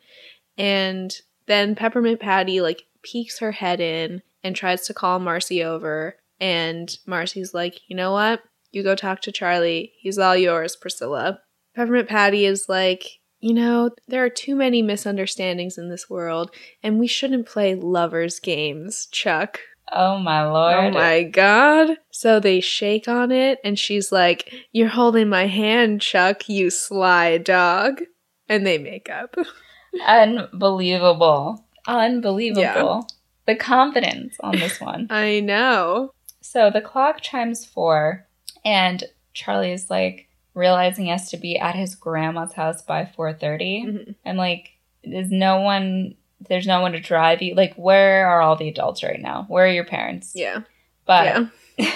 [0.59, 1.15] And
[1.47, 6.17] then Peppermint Patty like peeks her head in and tries to call Marcy over.
[6.41, 8.43] And Marcy's like, you know what?
[8.73, 9.93] You go talk to Charlie.
[9.99, 11.41] He's all yours, Priscilla.
[11.75, 16.51] Peppermint Patty is like, you know, there are too many misunderstandings in this world,
[16.83, 19.61] and we shouldn't play lovers' games, Chuck.
[19.93, 20.75] Oh my lord.
[20.77, 21.97] Oh my god.
[22.11, 27.39] So they shake on it, and she's like, You're holding my hand, Chuck, you sly
[27.39, 28.03] dog.
[28.49, 29.35] And they make up.
[30.07, 31.65] Unbelievable.
[31.87, 32.61] Unbelievable.
[32.63, 33.01] Yeah.
[33.47, 35.07] The confidence on this one.
[35.11, 36.13] I know.
[36.41, 38.27] so the clock chimes four,
[38.65, 40.29] and Charlie is like
[40.61, 43.85] realizing he has to be at his grandma's house by 4.30.
[43.87, 44.15] Mhm.
[44.25, 46.15] And like, there's no one,
[46.49, 47.55] there's no one to drive you.
[47.55, 49.47] Like, where are all the adults right now?
[49.49, 50.33] Where are your parents?
[50.35, 50.61] Yeah.
[51.07, 51.91] But yeah.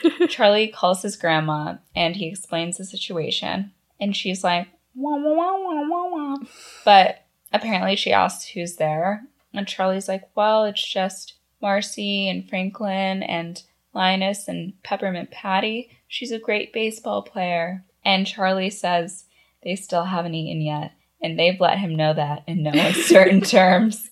[0.28, 3.72] Charlie calls his grandma and he explains the situation.
[4.00, 6.36] And she's like, wah, wah, wah, wah, wah, wah.
[6.84, 9.22] But apparently she asks who's there.
[9.54, 13.62] And Charlie's like, well, it's just Marcy and Franklin and
[13.94, 15.90] Linus and Peppermint Patty.
[16.12, 17.86] She's a great baseball player.
[18.04, 19.24] And Charlie says
[19.64, 20.92] they still haven't eaten yet.
[21.22, 24.10] And they've let him know that in no uncertain terms.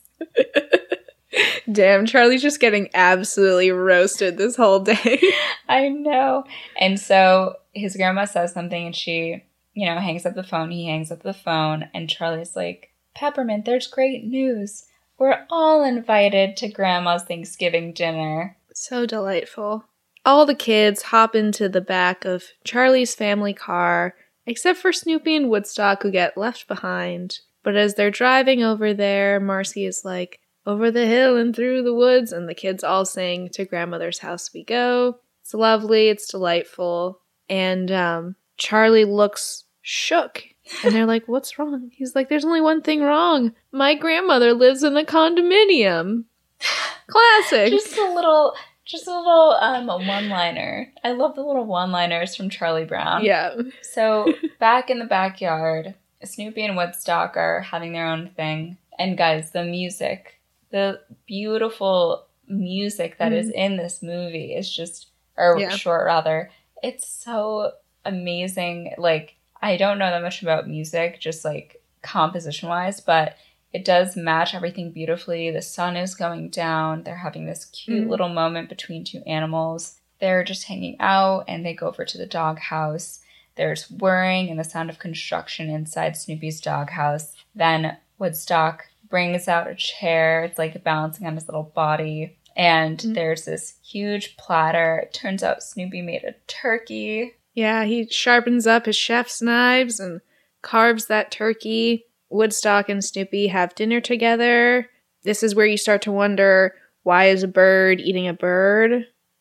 [1.70, 5.20] Damn, Charlie's just getting absolutely roasted this whole day.
[5.68, 6.44] I know.
[6.80, 10.70] And so his grandma says something and she, you know, hangs up the phone.
[10.70, 14.86] He hangs up the phone and Charlie's like, Peppermint, there's great news.
[15.18, 18.56] We're all invited to Grandma's Thanksgiving dinner.
[18.72, 19.84] so delightful.
[20.24, 24.14] All the kids hop into the back of Charlie's family car,
[24.46, 27.40] except for Snoopy and Woodstock, who get left behind.
[27.62, 31.94] But as they're driving over there, Marcy is like, Over the hill and through the
[31.94, 35.18] woods, and the kids all sing To Grandmother's House We Go.
[35.42, 37.20] It's lovely, it's delightful.
[37.48, 40.44] And um, Charlie looks shook.
[40.84, 41.90] And they're like, What's wrong?
[41.92, 43.52] He's like, There's only one thing wrong.
[43.72, 46.24] My grandmother lives in a condominium.
[47.08, 47.70] Classic.
[47.70, 48.54] Just a little,
[48.90, 50.92] just a little um, one-liner.
[51.04, 53.24] I love the little one-liners from Charlie Brown.
[53.24, 53.54] yeah.
[53.82, 58.76] So back in the backyard, Snoopy and Woodstock are having their own thing.
[58.98, 65.58] And guys, the music, the beautiful music that is in this movie is just, or
[65.58, 65.70] Yeah.
[65.70, 66.50] short rather,
[66.82, 67.72] it's so
[68.04, 68.94] amazing.
[68.98, 73.36] Like I don't know that much about music, just like composition wise, but
[73.72, 75.50] it does match everything beautifully.
[75.50, 77.02] The sun is going down.
[77.04, 78.10] They're having this cute Mhm.
[78.10, 80.00] little moment between two animals.
[80.18, 83.20] They're just hanging out and they go over to the doghouse.
[83.56, 87.34] There's whirring and the sound of construction inside Snoopy's doghouse.
[87.54, 90.44] Then Woodstock brings out a chair.
[90.44, 92.36] It's like balancing on his little body.
[92.56, 93.14] And Mhm.
[93.14, 94.98] there's this huge platter.
[94.98, 97.34] It turns out Snoopy made a turkey.
[97.54, 100.20] Yeah, he sharpens up his chef's knives and
[100.62, 102.04] carves that turkey.
[102.30, 104.88] Woodstock and Snoopy have dinner together.
[105.24, 108.92] This is where you start to wonder why is a bird eating a bird?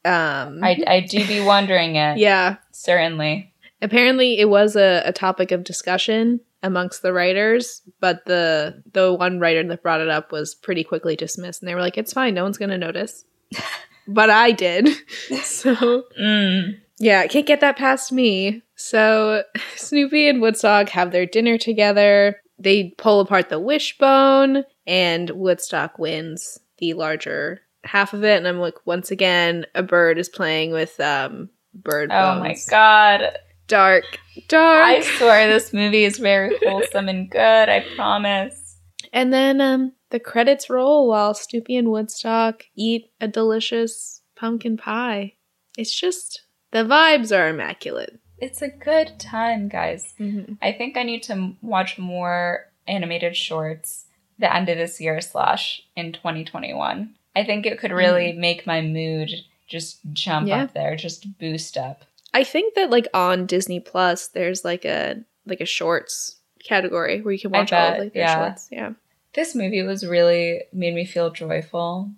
[0.05, 2.17] Um, I, I do be wondering it.
[2.17, 3.53] yeah, Certainly.
[3.81, 9.39] apparently it was a, a topic of discussion amongst the writers, but the the one
[9.39, 12.33] writer that brought it up was pretty quickly dismissed, and they were like, "It's fine,
[12.33, 13.23] no one's gonna notice."
[14.07, 14.89] but I did,
[15.43, 16.79] so Mm.
[16.97, 18.61] yeah, can't get that past me.
[18.75, 19.43] So
[19.75, 22.41] Snoopy and Woodstock have their dinner together.
[22.59, 28.37] They pull apart the wishbone, and Woodstock wins the larger half of it.
[28.37, 32.37] And I'm like, once again, a bird is playing with um bird bones.
[32.37, 33.37] Oh my god.
[33.67, 34.83] Dark, dark.
[34.83, 38.77] I swear this movie is very wholesome and good, I promise.
[39.13, 45.33] And then um, the credits roll while Snoopy and Woodstock eat a delicious pumpkin pie.
[45.77, 46.41] It's just
[46.71, 48.19] the vibes are immaculate.
[48.41, 50.13] It's a good time, guys.
[50.19, 50.53] Mm-hmm.
[50.61, 54.05] I think I need to watch more animated shorts
[54.37, 57.15] the end of this year slash in 2021.
[57.35, 59.31] I think it could really make my mood
[59.67, 60.63] just jump Yeah.
[60.63, 62.03] up there, just boost up.
[62.33, 67.33] I think that like on Disney Plus, there's like a like a shorts category where
[67.33, 68.35] you can watch all of like their yeah.
[68.47, 68.69] shorts.
[68.71, 68.93] Yeah.
[69.33, 72.11] This movie was really made me feel joyful.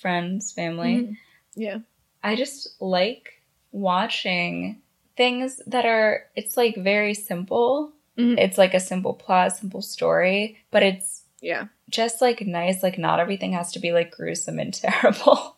[0.00, 0.94] Friends, family.
[0.94, 1.16] Mhm.
[1.54, 1.78] Yeah.
[2.22, 3.40] I just like
[3.72, 4.81] watching
[5.16, 7.92] things that are it's like very simple.
[8.18, 8.38] Mhm.
[8.38, 11.66] It's like a simple plot, simple story, but it's Yeah.
[11.90, 15.56] just like nice like not everything has to be like gruesome and terrible.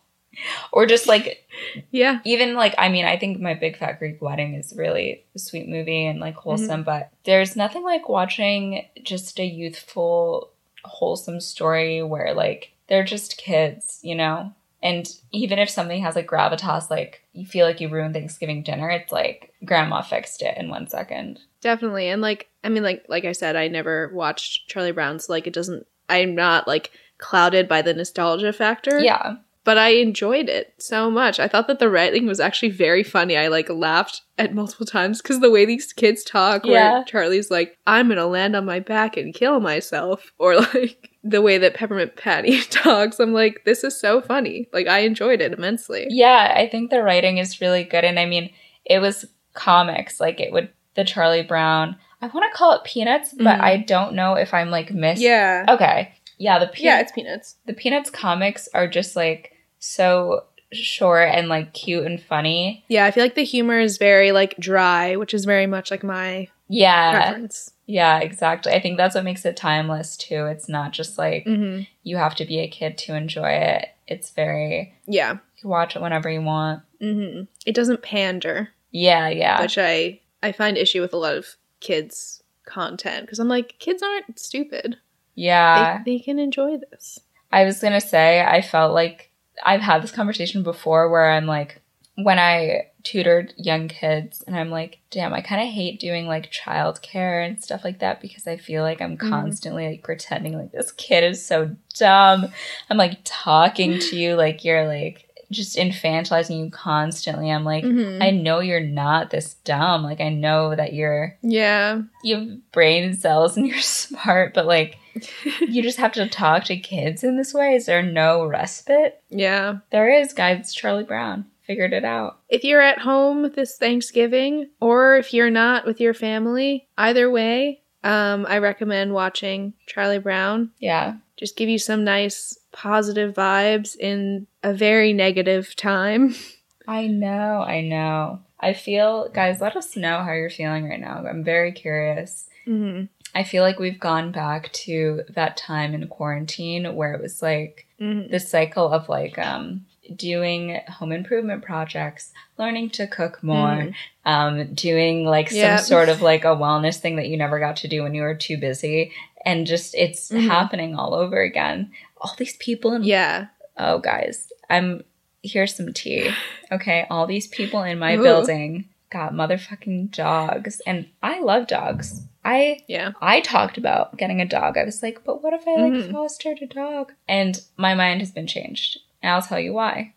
[0.73, 1.47] or just like
[1.91, 2.19] Yeah.
[2.25, 5.67] even like I mean, I think my Big Fat Greek Wedding is really a sweet
[5.67, 10.51] movie and like wholesome, but there's nothing like watching just a youthful,
[10.83, 14.53] wholesome story where like they're just kids, you know?
[14.85, 18.87] And even if something has like gravitas, like you feel like you ruined Thanksgiving dinner,
[18.91, 21.39] it's like grandma fixed it in one second.
[21.59, 22.07] Definitely.
[22.09, 25.47] And like I mean like like I said, I never watched Charlie Brown, so like
[25.47, 28.99] it doesn't I'm not like clouded by the nostalgia factor.
[28.99, 29.37] Yeah.
[29.63, 31.39] But I enjoyed it so much.
[31.39, 33.35] I thought that the writing was actually very funny.
[33.35, 37.03] I like laughed at multiple times because the way these kids talk, where Yeah.
[37.05, 40.31] Charlie's like, I'm gonna land on my back and kill myself.
[40.37, 43.19] Or like the way that Peppermint Patty talks.
[43.19, 44.69] I'm like, this is so funny.
[44.71, 46.05] Like I enjoyed it immensely.
[46.09, 48.03] Yeah, I think the writing is really good.
[48.05, 48.51] And I mean,
[48.85, 50.19] it was comics.
[50.19, 53.61] Like it would, the Charlie Brown, I want to call it Peanuts, but Mhm.
[53.61, 55.19] I don't know if I'm like miss.
[55.19, 55.65] Yeah.
[55.67, 56.13] Okay.
[56.37, 57.55] Yeah, the Yeah, it's peanuts.
[57.65, 62.83] the Peanuts comics are just like so short and like cute and funny.
[62.87, 66.03] Yeah, I feel like the humor is very like dry, which is very much like
[66.03, 67.11] my Yeah.
[67.11, 67.71] preference.
[67.87, 68.73] Yeah, exactly.
[68.73, 70.45] I think that's what makes it timeless too.
[70.47, 73.89] It's not just like hmm you have to be a kid to enjoy it.
[74.07, 75.33] It's very, Yeah.
[75.33, 76.81] you can watch it whenever you want.
[76.99, 78.69] hmm It doesn't pander.
[78.91, 79.61] Yeah, yeah.
[79.61, 84.01] which I I find issue with a lot of kids content because I'm like kids
[84.01, 84.97] aren't stupid.
[85.35, 86.01] yeah.
[86.03, 87.19] They, they can enjoy this.
[87.51, 89.31] I was gonna say I felt like
[89.63, 91.81] I've had this conversation before where I'm like
[92.15, 96.51] when I tutored young kids and I'm like, damn, I kind of hate doing like
[96.51, 99.29] childcare and stuff like that because I feel like I'm Mhm.
[99.29, 102.47] constantly like pretending like this kid is so dumb.
[102.89, 107.51] I'm like talking to you like you're like just infantilizing you constantly.
[107.51, 108.23] I'm like, Mhm.
[108.23, 110.01] I know you're not this dumb.
[110.03, 114.97] Like I know that you're yeah, you have brain cells and you're smart, but like
[115.61, 117.75] you just have to talk to kids in this way.
[117.75, 119.21] Is there no respite?
[119.29, 119.77] yeah.
[119.91, 120.59] There is, guys.
[120.61, 121.45] It's Charlie Brown.
[121.67, 122.39] Figured it out.
[122.49, 127.81] If you're at home this Thanksgiving, or if you're not with your family, either way,
[128.03, 130.71] um, I recommend watching Charlie Brown.
[130.79, 131.15] Yeah.
[131.37, 136.35] Just give you some nice positive vibes in a very negative time.
[136.87, 137.61] I know.
[137.61, 138.39] I know.
[138.59, 141.23] I feel, guys, let us know how you're feeling right now.
[141.27, 142.47] I'm very curious.
[142.65, 147.41] hmm I feel like we've gone back to that time in quarantine where it was
[147.41, 149.85] like hmm the cycle of like um
[150.15, 153.89] doing home improvement projects, learning to cook more,
[154.25, 157.87] um doing like some sort of like a wellness thing that you never got to
[157.87, 159.11] do when you were too busy
[159.45, 160.47] and just it's Mhm.
[160.47, 161.91] happening all over again.
[162.21, 163.47] All these people in Yeah.
[163.77, 165.03] Oh guys, I'm
[165.43, 166.31] here's some tea.
[166.71, 168.23] Okay, all these people in my Ooh.
[168.23, 170.81] building got motherfucking dogs.
[170.87, 172.23] And I love dogs.
[172.43, 173.11] I Yeah.
[173.21, 174.77] I talked about getting a dog.
[174.77, 176.11] I was like, but what if I like Mhm.
[176.11, 177.13] fostered a dog?
[177.27, 178.97] And my mind has been changed.
[179.25, 180.13] And I'll tell you why.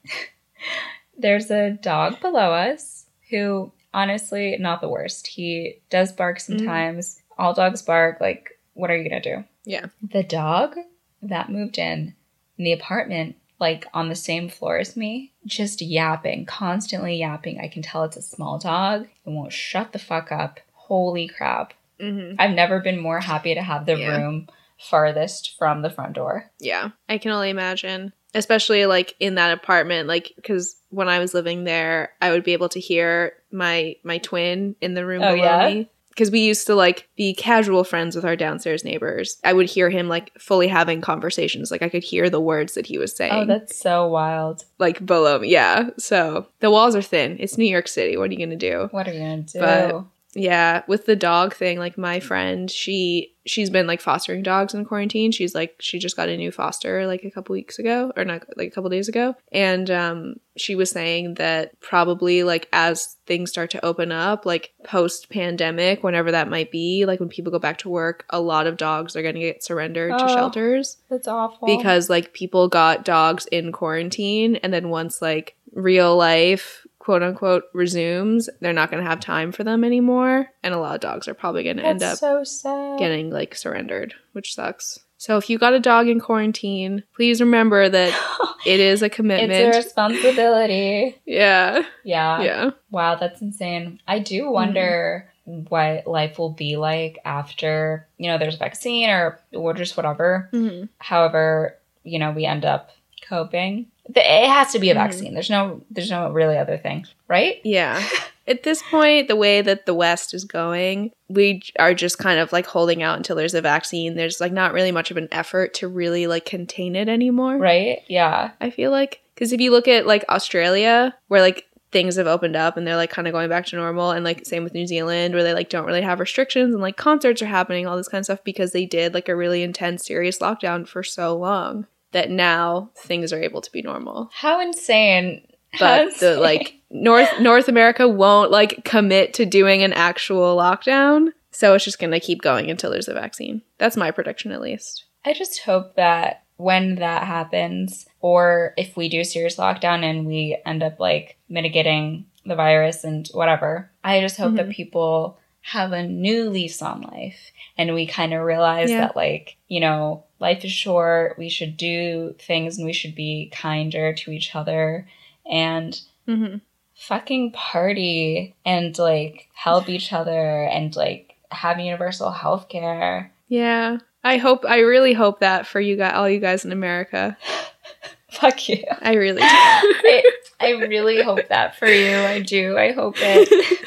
[1.16, 5.28] There's a dog below us who, honestly, not the worst.
[5.28, 7.22] He does bark sometimes.
[7.38, 8.20] All dogs bark.
[8.20, 9.44] Like, what are you going to do?
[9.64, 9.86] Yeah.
[10.02, 10.76] The dog
[11.22, 12.14] that moved in
[12.58, 17.60] in the apartment, like on the same floor as me, just yapping, constantly yapping.
[17.60, 19.04] I can tell it's a small dog.
[19.24, 20.60] It won't shut the fuck up.
[20.72, 21.72] Holy crap.
[21.98, 24.18] hmm I've never been more happy to have the Yeah.
[24.18, 24.48] room
[24.78, 26.50] farthest from the front door.
[26.60, 26.90] Yeah.
[27.08, 28.12] I can only imagine.
[28.38, 32.52] Especially like in that apartment, like because when I was living there, I would be
[32.54, 35.68] able to hear my my twin in the room Oh, below yeah?
[35.68, 35.90] me.
[36.10, 39.36] Because we used to like be casual friends with our downstairs neighbors.
[39.44, 41.70] I would hear him like fully having conversations.
[41.70, 43.32] Like I could hear the words that he was saying.
[43.32, 44.64] Oh, that's so wild.
[44.80, 45.48] like below me.
[45.50, 45.90] Yeah.
[45.96, 47.36] So the walls are thin.
[47.38, 48.16] It's New York City.
[48.16, 48.88] What are you gonna do?
[48.90, 49.60] What are you gonna do?
[49.60, 50.04] But-
[50.34, 54.84] Yeah, with the dog thing, like my friend, she she's been like fostering dogs in
[54.84, 55.32] quarantine.
[55.32, 58.42] She's like she just got a new foster like a couple weeks ago or not
[58.58, 59.34] like a couple days ago.
[59.50, 64.74] And um she was saying that probably like as things start to open up, like
[64.84, 68.66] post pandemic, whenever that might be, like when people go back to work, a lot
[68.66, 70.28] of dogs are going to get surrendered to Oh.
[70.28, 71.66] shelters that's awful.
[71.66, 77.64] because like people got dogs in quarantine and then once like real life quote unquote
[77.72, 81.26] resumes they're not going to have time for them anymore and a lot of dogs
[81.26, 82.98] are probably going to end up so sad.
[82.98, 87.88] getting like surrendered which sucks so if you got a dog in quarantine please remember
[87.88, 88.12] that
[88.66, 89.50] it is a commitment.
[89.52, 91.16] it's a responsibility.
[91.24, 92.42] yeah Yeah.
[92.42, 94.00] yeah Wow, that's insane.
[94.06, 99.40] I do wonder what life will be like after, you know, there's a vaccine or
[99.54, 100.48] or just whatever.
[100.52, 102.90] hmm However, you know, we end up
[103.26, 103.86] coping.
[104.08, 104.98] The- It has to be a Mhm.
[105.04, 105.34] vaccine.
[105.34, 107.60] There's no there's no really other thing, right?
[107.64, 108.02] yeah
[108.48, 112.50] at this point the way that the west is going we are just kind of
[112.50, 115.74] like holding out until there's a vaccine there's like not really much of an effort
[115.74, 117.98] to really like contain it anymore Right?
[118.08, 118.52] Yeah.
[118.60, 122.56] I feel like because if you look at like Australia, where like things have opened
[122.56, 124.86] up and they're like kind of going back to normal, and like same with New
[124.86, 128.08] Zealand, where they like don't really have restrictions and like concerts are happening, all this
[128.08, 131.86] kind of stuff because they did like a really intense, serious lockdown for so long
[132.12, 134.30] that now things are able to be normal.
[134.32, 135.46] How insane.
[135.72, 141.28] How But the like North North America won't like commit to doing an actual lockdown.
[141.50, 143.62] So it's just gonna keep going until there's a vaccine.
[143.78, 145.04] That's my prediction at least.
[145.24, 150.56] I just hope that when that happens, or if we do serious lockdown and we
[150.64, 154.72] end up like mitigating the virus and whatever, I just hope that Mhm.
[154.72, 159.00] people have a new lease on life and we kind of realize Yeah.
[159.00, 163.50] that, like, you know, life is short, we should do things and we should be
[163.54, 165.06] kinder to each other
[165.50, 166.58] and Mm-hmm.
[166.94, 173.32] fucking party and like help each other and like have universal health care.
[173.48, 173.98] Yeah.
[174.22, 177.36] I hope I really hope that for you guys all you guys in America.
[178.30, 178.84] Fuck you.
[179.00, 179.46] I really do.
[179.46, 180.22] I,
[180.60, 182.14] I really hope that for you.
[182.14, 182.76] I do.
[182.76, 183.78] I hope it.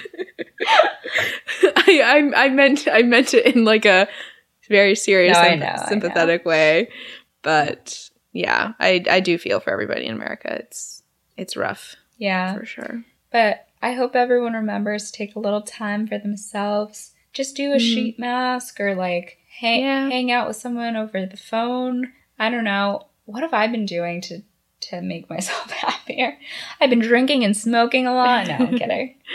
[1.64, 2.02] I,
[2.36, 4.08] I I meant I meant it in like a
[4.72, 6.90] very serious No, and know, sympathetic way.
[7.44, 10.56] But yeah, I I do feel for everybody in America.
[10.60, 11.04] It's
[11.38, 12.56] it's rough Yeah.
[12.58, 13.04] for sure.
[13.32, 17.14] But I hope everyone remembers to take a little time for themselves.
[17.34, 17.80] Just do a Mhm.
[17.80, 20.10] sheet mask or like hang, Yeah.
[20.10, 22.12] hang out with someone over the phone.
[22.40, 23.08] I don't know.
[23.26, 24.42] What have I been doing to
[24.90, 26.38] to make myself happier?
[26.80, 28.48] I've been drinking and smoking a lot.
[28.48, 29.16] No, I'm kidding.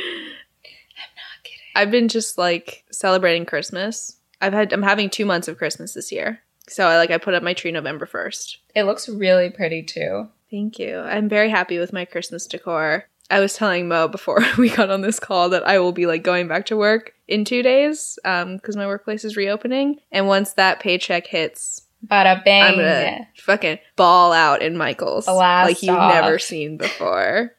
[0.65, 1.73] I'm not kidding.
[1.75, 4.16] I've been just like celebrating Christmas.
[4.41, 6.41] I've had I'm having 2 months of Christmas this year.
[6.69, 8.57] So I like I put up my tree November 1st.
[8.75, 10.29] It looks really pretty too.
[10.51, 10.99] Thank you.
[10.99, 13.05] I'm very happy with my Christmas decor.
[13.31, 16.23] I was telling Mo before we got on this call that I will be like
[16.23, 20.01] going back to work in two days um, because my workplace is reopening.
[20.13, 22.63] And once that paycheck hits, Bada bang.
[22.63, 26.15] I'm gonna fucking ball out in Michael's Blast like you've off.
[26.15, 27.53] never seen before.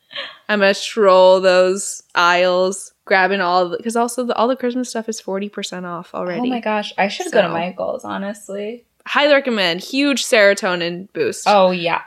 [0.50, 5.20] I'm gonna stroll those aisles, grabbing all because also the, all the Christmas stuff is
[5.20, 6.41] forty percent off already.
[6.41, 8.86] Oh my gosh, I should go to Michael's, honestly.
[9.06, 9.82] Highly recommend.
[9.82, 11.43] Huge serotonin boost.
[11.48, 12.02] Oh yeah.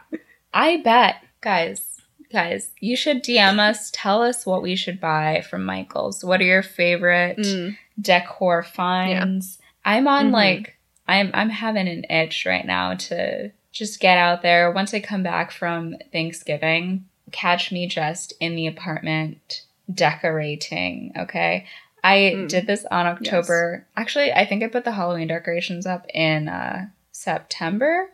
[0.55, 1.17] I bet.
[1.43, 2.01] Guys,
[2.33, 6.23] guys, you should DM us, tell us what we should buy from Michael's.
[6.25, 7.77] What are your favorite Mm.
[8.01, 9.59] decor finds?
[9.85, 10.33] I'm on Mhm.
[10.33, 10.77] like
[11.09, 14.71] I'm I'm having an itch right now to just get out there.
[14.71, 19.63] Once I come back from Thanksgiving, catch me just in the apartment
[19.93, 21.67] decorating, okay?
[22.03, 22.49] I Mm.
[22.49, 23.87] did this on October.
[23.97, 28.09] Actually, I think I put the Halloween decorations up in uh September,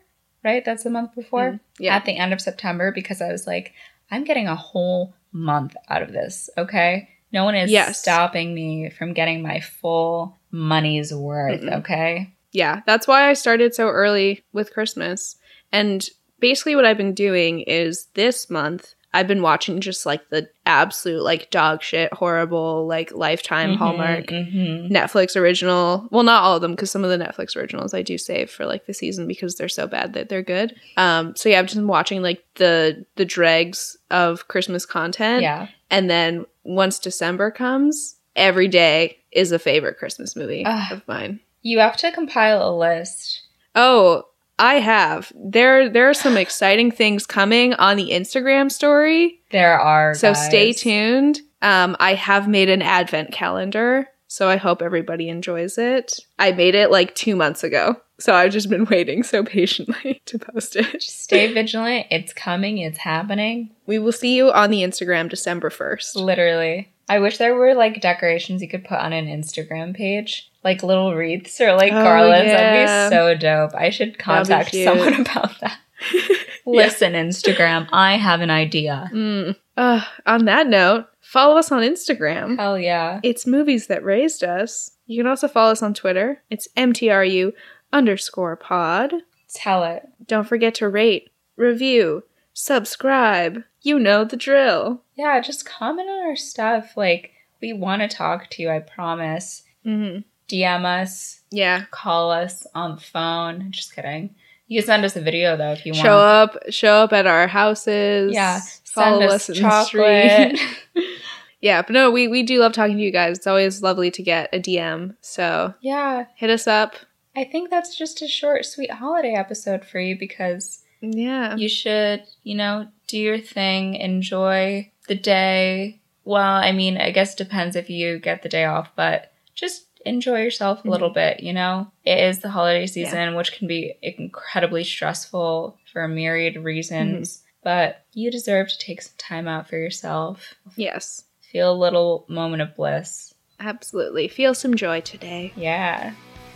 [0.45, 0.65] right?
[0.65, 1.53] That's the month before.
[1.53, 1.61] Mm.
[1.79, 1.95] Yeah.
[1.97, 3.73] At the end of September because I was like,
[4.11, 7.09] I'm getting a whole month out of this, okay?
[7.33, 8.01] No one is Yes.
[8.01, 11.79] stopping me from getting my full money's worth, Mm-mm.
[11.81, 12.33] okay?
[12.53, 15.37] Yeah, that's why I started so early with Christmas.
[15.73, 16.09] And
[16.41, 21.23] basically, what I've been doing is this month, I've been watching just like the absolute,
[21.23, 24.91] like dog shit, horrible, like lifetime Mhm, Hallmark mhm.
[24.91, 26.07] Netflix original.
[26.11, 28.67] Well, not all of them, because some of the Netflix originals I do save for
[28.67, 30.75] like the season because they're so bad that they're good.
[30.99, 35.43] Um, so yeah, I've just been watching like the the dregs of Christmas content.
[35.43, 35.69] Yeah.
[35.91, 40.93] And then once December comes, every day is a favorite Christmas movie Ugh.
[40.93, 41.41] of mine.
[41.63, 43.43] You have to compile a list.
[43.75, 44.25] Oh,
[44.59, 45.33] I have.
[45.35, 49.41] There there are some exciting things coming on the Instagram story.
[49.51, 50.15] There are.
[50.15, 51.41] So stay tuned.
[51.63, 56.21] Um, I have made an advent calendar, so I hope everybody enjoys it.
[56.39, 60.39] I made it like two months ago, so I've just been waiting so patiently to
[60.39, 60.93] post it.
[60.93, 62.07] Just stay vigilant.
[62.11, 62.79] It's coming.
[62.79, 63.71] It's happening.
[63.87, 66.17] We will see you on the Instagram December 1st.
[66.17, 66.93] Literally.
[67.09, 71.15] I wish there were like decorations you could put on an Instagram page, like little
[71.15, 72.51] wreaths or like Oh, garlands.
[72.51, 72.87] yeah.
[73.09, 73.75] That'd be so dope.
[73.75, 75.79] I should contact someone about that.
[76.67, 79.09] Listen, Instagram, I have an idea.
[79.15, 79.57] Mm.
[79.77, 82.59] Uh, on that note, follow us on Instagram.
[82.59, 83.21] Hell yeah.
[83.23, 84.91] It's movies that raised us.
[85.07, 86.43] You can also follow us on Twitter.
[86.51, 87.53] It's MTRU
[87.93, 89.15] underscore pod.
[89.55, 90.07] Tell it.
[90.27, 93.63] Don't forget to rate, review, subscribe.
[93.83, 95.03] You know the drill.
[95.15, 96.97] Yeah, just comment on our stuff.
[96.97, 97.31] Like,
[97.63, 99.63] we want to talk to you, I promise.
[99.87, 100.21] Mm-hmm.
[100.49, 101.85] DM us, Yeah.
[101.91, 103.71] call us on the phone.
[103.71, 104.35] Just kidding.
[104.69, 106.05] You can send us a video though if you want.
[106.05, 108.33] Show up, show up at our houses.
[108.35, 108.61] Yeah.
[108.85, 110.59] Follow Send us us in the chocolate.
[110.59, 111.09] street.
[111.61, 113.39] yeah, but no, we, we do love talking to you guys.
[113.39, 115.15] It's always lovely to get a DM.
[115.21, 116.27] So yeah.
[116.35, 116.95] hit us up.
[117.37, 121.55] I think that's just a short, sweet holiday episode for you because Yeah.
[121.57, 126.01] you should, you know, do your thing, enjoy the day.
[126.25, 129.86] Well, I mean, I guess it depends if you get the day off, but just
[130.07, 131.15] enjoy yourself a little mm-hmm.
[131.15, 131.91] bit, you know?
[132.05, 137.39] It is the holiday season, which can be incredibly stressful for a myriad of reasons,
[137.39, 137.47] mm-hmm.
[137.65, 140.55] but you deserve to take some time out for yourself.
[140.77, 141.25] Yes.
[141.41, 143.35] Feel a little moment of bliss.
[143.59, 144.29] Absolutely.
[144.29, 145.53] Feel some joy today.
[145.57, 146.13] Yeah.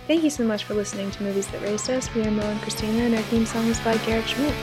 [0.06, 2.12] Thank you so much for listening to Movies That Raised Us.
[2.14, 4.54] We are Mo and Christina, and our theme song is by Garrett Schmidt.